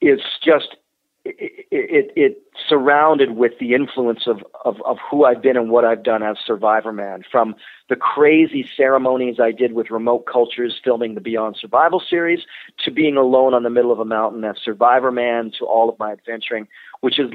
is 0.00 0.20
just 0.42 0.76
it, 1.24 1.66
it, 1.70 2.12
it, 2.16 2.40
surrounded 2.68 3.32
with 3.32 3.52
the 3.58 3.74
influence 3.74 4.26
of, 4.26 4.42
of, 4.64 4.76
of 4.86 4.96
who 5.10 5.24
I've 5.24 5.42
been 5.42 5.56
and 5.56 5.70
what 5.70 5.84
I've 5.84 6.02
done 6.02 6.22
as 6.22 6.36
Survivor 6.44 6.92
Man. 6.92 7.22
From 7.30 7.54
the 7.88 7.96
crazy 7.96 8.68
ceremonies 8.76 9.36
I 9.40 9.50
did 9.50 9.72
with 9.72 9.90
remote 9.90 10.24
cultures 10.30 10.80
filming 10.82 11.14
the 11.14 11.20
Beyond 11.20 11.56
Survival 11.60 12.00
series, 12.00 12.40
to 12.84 12.90
being 12.90 13.16
alone 13.16 13.54
on 13.54 13.64
the 13.64 13.70
middle 13.70 13.92
of 13.92 13.98
a 13.98 14.04
mountain 14.04 14.44
as 14.44 14.56
Survivor 14.64 15.10
Man, 15.10 15.50
to 15.58 15.66
all 15.66 15.88
of 15.88 15.98
my 15.98 16.12
adventuring, 16.12 16.68
which 17.00 17.16
has 17.16 17.30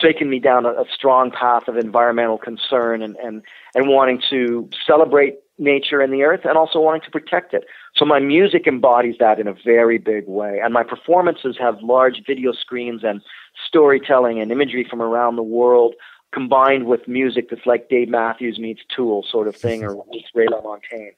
taken 0.00 0.30
me 0.30 0.38
down 0.38 0.64
a, 0.64 0.70
a 0.70 0.84
strong 0.94 1.30
path 1.30 1.68
of 1.68 1.76
environmental 1.76 2.38
concern 2.38 3.02
and, 3.02 3.16
and, 3.16 3.42
and 3.74 3.88
wanting 3.88 4.22
to 4.30 4.68
celebrate 4.86 5.38
nature 5.62 6.00
and 6.00 6.12
the 6.12 6.22
earth 6.22 6.40
and 6.44 6.58
also 6.58 6.80
wanting 6.80 7.02
to 7.02 7.10
protect 7.10 7.54
it. 7.54 7.64
So 7.94 8.04
my 8.04 8.18
music 8.18 8.66
embodies 8.66 9.16
that 9.20 9.38
in 9.38 9.46
a 9.46 9.54
very 9.64 9.98
big 9.98 10.26
way. 10.26 10.60
And 10.62 10.74
my 10.74 10.82
performances 10.82 11.56
have 11.58 11.80
large 11.82 12.22
video 12.26 12.52
screens 12.52 13.02
and 13.04 13.22
storytelling 13.66 14.40
and 14.40 14.50
imagery 14.50 14.86
from 14.88 15.00
around 15.00 15.36
the 15.36 15.42
world 15.42 15.94
combined 16.32 16.86
with 16.86 17.06
music 17.06 17.50
that's 17.50 17.66
like 17.66 17.88
Dave 17.88 18.08
Matthews 18.08 18.58
meets 18.58 18.80
Tool 18.94 19.24
sort 19.30 19.48
of 19.48 19.54
thing 19.54 19.84
or 19.84 20.02
meets 20.10 20.28
Ray 20.34 20.46
LaMontagne. 20.46 21.12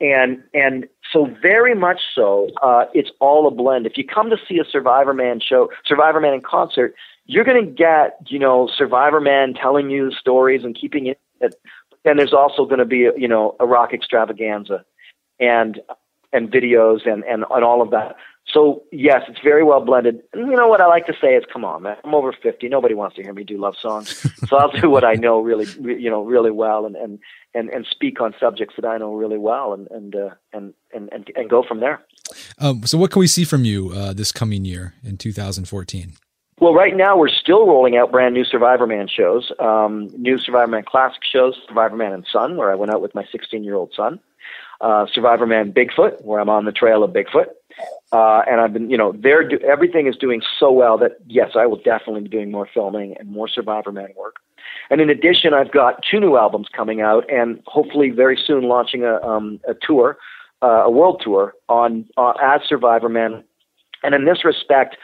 And 0.00 0.42
and 0.54 0.86
so 1.12 1.30
very 1.42 1.74
much 1.74 2.00
so, 2.14 2.48
uh, 2.62 2.86
it's 2.94 3.10
all 3.20 3.46
a 3.46 3.50
blend. 3.50 3.84
If 3.84 3.98
you 3.98 4.04
come 4.04 4.30
to 4.30 4.36
see 4.48 4.58
a 4.58 4.64
Survivor 4.64 5.12
Man 5.12 5.40
show, 5.40 5.68
Survivor 5.84 6.20
Man 6.20 6.32
in 6.32 6.40
concert, 6.40 6.94
you're 7.26 7.44
going 7.44 7.62
to 7.62 7.70
get 7.70 8.16
you 8.28 8.38
know 8.38 8.68
Survivor 8.74 9.20
Man 9.20 9.52
telling 9.52 9.90
you 9.90 10.10
stories 10.10 10.64
and 10.64 10.74
keeping 10.74 11.06
it. 11.06 11.20
Then 12.04 12.16
there's 12.16 12.32
also 12.32 12.64
going 12.64 12.78
to 12.78 12.84
be 12.84 13.08
you 13.16 13.28
know 13.28 13.56
a 13.60 13.66
rock 13.66 13.92
extravaganza, 13.92 14.84
and 15.38 15.80
and 16.32 16.50
videos 16.50 17.10
and, 17.10 17.24
and, 17.24 17.44
and 17.50 17.64
all 17.64 17.82
of 17.82 17.90
that. 17.90 18.16
So 18.46 18.82
yes, 18.90 19.22
it's 19.28 19.38
very 19.40 19.62
well 19.62 19.84
blended. 19.84 20.22
And 20.32 20.50
you 20.50 20.56
know 20.56 20.68
what 20.68 20.80
I 20.80 20.86
like 20.86 21.06
to 21.06 21.14
say 21.20 21.34
is, 21.34 21.44
come 21.52 21.64
on, 21.64 21.82
man, 21.82 21.96
I'm 22.04 22.14
over 22.14 22.32
50. 22.32 22.68
Nobody 22.68 22.94
wants 22.94 23.16
to 23.16 23.22
hear 23.22 23.32
me 23.32 23.44
do 23.44 23.58
love 23.58 23.76
songs. 23.80 24.26
so 24.48 24.56
I'll 24.56 24.70
do 24.70 24.90
what 24.90 25.04
I 25.04 25.14
know 25.14 25.40
really, 25.40 25.66
you 25.80 26.10
know, 26.10 26.22
really 26.22 26.50
well 26.50 26.86
and, 26.86 26.96
and, 26.96 27.18
and, 27.54 27.68
and 27.70 27.86
speak 27.88 28.20
on 28.20 28.34
subjects 28.40 28.74
that 28.76 28.84
I 28.84 28.98
know 28.98 29.14
really 29.14 29.38
well 29.38 29.72
and, 29.72 29.88
and, 29.90 30.16
uh, 30.16 30.30
and, 30.52 30.74
and, 30.92 31.08
and, 31.12 31.30
and 31.36 31.50
go 31.50 31.62
from 31.62 31.80
there. 31.80 32.00
Um, 32.58 32.84
so 32.86 32.98
what 32.98 33.10
can 33.10 33.20
we 33.20 33.26
see 33.26 33.44
from 33.44 33.64
you 33.64 33.92
uh, 33.94 34.12
this 34.12 34.32
coming 34.32 34.64
year 34.64 34.94
in 35.04 35.16
2014? 35.16 36.14
Well, 36.60 36.74
right 36.74 36.94
now 36.94 37.16
we're 37.16 37.28
still 37.28 37.66
rolling 37.66 37.96
out 37.96 38.12
brand 38.12 38.34
new 38.34 38.44
Survivor 38.44 38.86
Man 38.86 39.08
shows, 39.08 39.50
um, 39.58 40.10
new 40.18 40.38
Survivor 40.38 40.70
Man 40.70 40.84
classic 40.84 41.22
shows, 41.24 41.58
Survivor 41.66 41.96
Man 41.96 42.12
and 42.12 42.26
Son, 42.30 42.56
where 42.56 42.70
I 42.70 42.74
went 42.74 42.92
out 42.92 43.00
with 43.00 43.14
my 43.14 43.24
16 43.32 43.64
year 43.64 43.74
old 43.74 43.92
son 43.96 44.20
uh, 44.80 45.06
Survivor 45.12 45.46
Man 45.46 45.72
Bigfoot, 45.72 46.22
where 46.22 46.40
I'm 46.40 46.48
on 46.48 46.64
the 46.64 46.72
trail 46.72 47.02
of 47.02 47.12
Bigfoot. 47.12 47.46
Uh, 48.12 48.42
and 48.48 48.60
I've 48.60 48.72
been, 48.72 48.90
you 48.90 48.96
know, 48.96 49.12
they're 49.12 49.46
do- 49.46 49.60
everything 49.60 50.06
is 50.06 50.16
doing 50.16 50.42
so 50.58 50.70
well 50.70 50.98
that 50.98 51.12
yes, 51.26 51.52
I 51.54 51.66
will 51.66 51.76
definitely 51.76 52.22
be 52.22 52.28
doing 52.28 52.50
more 52.50 52.68
filming 52.72 53.16
and 53.18 53.30
more 53.30 53.48
Survivor 53.48 53.92
Man 53.92 54.08
work. 54.16 54.36
And 54.90 55.00
in 55.00 55.08
addition, 55.08 55.54
I've 55.54 55.70
got 55.72 56.04
two 56.08 56.18
new 56.18 56.36
albums 56.36 56.68
coming 56.74 57.00
out, 57.00 57.30
and 57.30 57.62
hopefully 57.66 58.10
very 58.10 58.36
soon 58.36 58.64
launching 58.64 59.04
a, 59.04 59.20
um, 59.22 59.60
a 59.68 59.74
tour, 59.74 60.18
uh, 60.62 60.84
a 60.84 60.90
world 60.90 61.22
tour 61.24 61.54
on 61.68 62.06
uh, 62.16 62.32
as 62.42 62.60
Survivor 62.68 63.08
Man. 63.08 63.44
And 64.02 64.14
in 64.14 64.24
this 64.24 64.44
respect, 64.44 64.96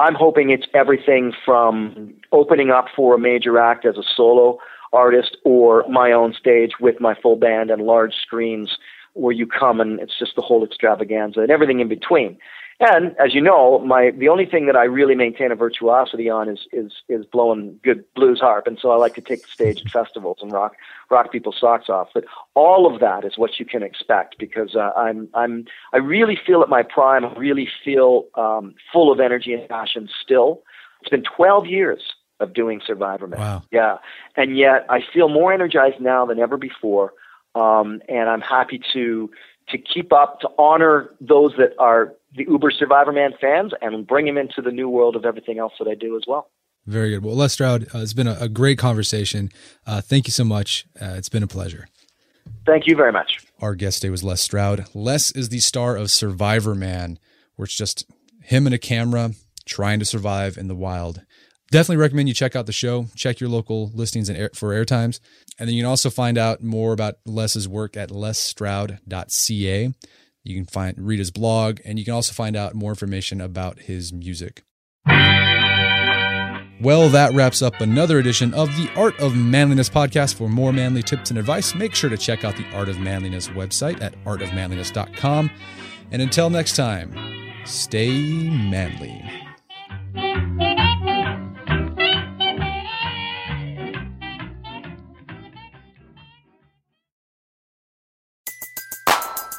I'm 0.00 0.14
hoping 0.14 0.48
it's 0.48 0.66
everything 0.72 1.34
from 1.44 2.14
opening 2.32 2.70
up 2.70 2.86
for 2.96 3.14
a 3.14 3.18
major 3.18 3.58
act 3.58 3.84
as 3.84 3.98
a 3.98 4.02
solo 4.16 4.58
artist 4.94 5.36
or 5.44 5.84
my 5.90 6.10
own 6.10 6.32
stage 6.32 6.72
with 6.80 7.00
my 7.00 7.14
full 7.20 7.36
band 7.36 7.70
and 7.70 7.82
large 7.82 8.14
screens 8.14 8.78
where 9.12 9.32
you 9.32 9.46
come 9.46 9.78
and 9.78 10.00
it's 10.00 10.18
just 10.18 10.36
the 10.36 10.42
whole 10.42 10.64
extravaganza 10.64 11.40
and 11.40 11.50
everything 11.50 11.80
in 11.80 11.88
between. 11.88 12.38
And 12.80 13.14
as 13.18 13.34
you 13.34 13.42
know, 13.42 13.78
my 13.80 14.10
the 14.10 14.28
only 14.28 14.46
thing 14.46 14.64
that 14.64 14.74
I 14.74 14.84
really 14.84 15.14
maintain 15.14 15.52
a 15.52 15.54
virtuosity 15.54 16.30
on 16.30 16.48
is 16.48 16.60
is 16.72 16.92
is 17.10 17.26
blowing 17.26 17.78
good 17.84 18.02
blues 18.14 18.40
harp, 18.40 18.66
and 18.66 18.78
so 18.80 18.90
I 18.90 18.96
like 18.96 19.14
to 19.16 19.20
take 19.20 19.42
the 19.42 19.48
stage 19.48 19.82
at 19.84 19.90
festivals 19.90 20.38
and 20.40 20.50
rock 20.50 20.76
rock 21.10 21.30
people's 21.30 21.58
socks 21.60 21.90
off. 21.90 22.08
But 22.14 22.24
all 22.54 22.92
of 22.92 22.98
that 23.00 23.22
is 23.22 23.36
what 23.36 23.60
you 23.60 23.66
can 23.66 23.82
expect 23.82 24.36
because 24.38 24.76
uh, 24.76 24.92
I'm 24.96 25.28
I'm 25.34 25.66
I 25.92 25.98
really 25.98 26.38
feel 26.46 26.62
at 26.62 26.70
my 26.70 26.82
prime. 26.82 27.22
I 27.26 27.34
really 27.34 27.68
feel 27.84 28.24
um, 28.34 28.74
full 28.90 29.12
of 29.12 29.20
energy 29.20 29.52
and 29.52 29.68
passion 29.68 30.08
still. 30.22 30.62
It's 31.02 31.10
been 31.10 31.24
12 31.36 31.66
years 31.66 32.00
of 32.40 32.54
doing 32.54 32.80
Survivorman. 32.80 33.36
Wow. 33.36 33.62
Yeah, 33.70 33.98
and 34.38 34.56
yet 34.56 34.86
I 34.88 35.00
feel 35.12 35.28
more 35.28 35.52
energized 35.52 36.00
now 36.00 36.24
than 36.24 36.38
ever 36.38 36.56
before, 36.56 37.12
um, 37.54 38.00
and 38.08 38.30
I'm 38.30 38.40
happy 38.40 38.80
to 38.94 39.30
to 39.68 39.76
keep 39.76 40.14
up 40.14 40.40
to 40.40 40.48
honor 40.58 41.10
those 41.20 41.52
that 41.58 41.74
are 41.78 42.14
the 42.44 42.50
Uber 42.50 42.70
Survivorman 42.70 43.38
fans 43.38 43.72
and 43.82 44.06
bring 44.06 44.26
him 44.26 44.38
into 44.38 44.62
the 44.62 44.70
new 44.70 44.88
world 44.88 45.16
of 45.16 45.24
everything 45.24 45.58
else 45.58 45.72
that 45.78 45.88
I 45.88 45.94
do 45.94 46.16
as 46.16 46.22
well. 46.26 46.50
Very 46.86 47.10
good. 47.10 47.22
Well, 47.22 47.36
Les 47.36 47.52
Stroud, 47.52 47.84
uh, 47.94 47.98
it's 47.98 48.14
been 48.14 48.26
a, 48.26 48.36
a 48.40 48.48
great 48.48 48.78
conversation. 48.78 49.50
Uh, 49.86 50.00
thank 50.00 50.26
you 50.26 50.32
so 50.32 50.44
much. 50.44 50.86
Uh, 51.00 51.14
it's 51.16 51.28
been 51.28 51.42
a 51.42 51.46
pleasure. 51.46 51.88
Thank 52.64 52.86
you 52.86 52.96
very 52.96 53.12
much. 53.12 53.46
Our 53.60 53.74
guest 53.74 54.00
today 54.00 54.10
was 54.10 54.24
Les 54.24 54.40
Stroud. 54.40 54.86
Les 54.94 55.30
is 55.32 55.50
the 55.50 55.60
star 55.60 55.96
of 55.96 56.06
Survivorman, 56.06 57.18
where 57.56 57.64
it's 57.64 57.76
just 57.76 58.10
him 58.42 58.66
and 58.66 58.74
a 58.74 58.78
camera 58.78 59.32
trying 59.66 59.98
to 59.98 60.06
survive 60.06 60.56
in 60.56 60.68
the 60.68 60.74
wild. 60.74 61.20
Definitely 61.70 61.98
recommend 61.98 62.28
you 62.28 62.34
check 62.34 62.56
out 62.56 62.66
the 62.66 62.72
show. 62.72 63.06
Check 63.14 63.38
your 63.38 63.50
local 63.50 63.90
listings 63.94 64.28
and 64.30 64.38
air, 64.38 64.50
for 64.54 64.70
airtimes. 64.70 65.20
And 65.58 65.68
then 65.68 65.76
you 65.76 65.82
can 65.82 65.90
also 65.90 66.08
find 66.08 66.38
out 66.38 66.62
more 66.62 66.94
about 66.94 67.16
Les's 67.26 67.68
work 67.68 67.96
at 67.96 68.08
lesstroud.ca. 68.08 69.92
You 70.50 70.56
can 70.56 70.66
find 70.66 70.94
read 70.98 71.18
his 71.18 71.30
blog, 71.30 71.78
and 71.84 71.98
you 71.98 72.04
can 72.04 72.14
also 72.14 72.32
find 72.32 72.56
out 72.56 72.74
more 72.74 72.90
information 72.90 73.40
about 73.40 73.80
his 73.80 74.12
music. 74.12 74.62
Well, 76.82 77.10
that 77.10 77.32
wraps 77.34 77.60
up 77.60 77.80
another 77.80 78.18
edition 78.18 78.54
of 78.54 78.68
the 78.76 78.90
Art 78.96 79.18
of 79.20 79.36
Manliness 79.36 79.90
podcast. 79.90 80.34
For 80.34 80.48
more 80.48 80.72
manly 80.72 81.02
tips 81.02 81.28
and 81.28 81.38
advice, 81.38 81.74
make 81.74 81.94
sure 81.94 82.08
to 82.08 82.16
check 82.16 82.42
out 82.42 82.56
the 82.56 82.66
Art 82.72 82.88
of 82.88 82.98
Manliness 82.98 83.48
website 83.48 84.00
at 84.00 84.14
artofmanliness.com. 84.24 85.50
And 86.10 86.22
until 86.22 86.48
next 86.48 86.76
time, 86.76 87.14
stay 87.66 88.10
manly. 88.48 89.22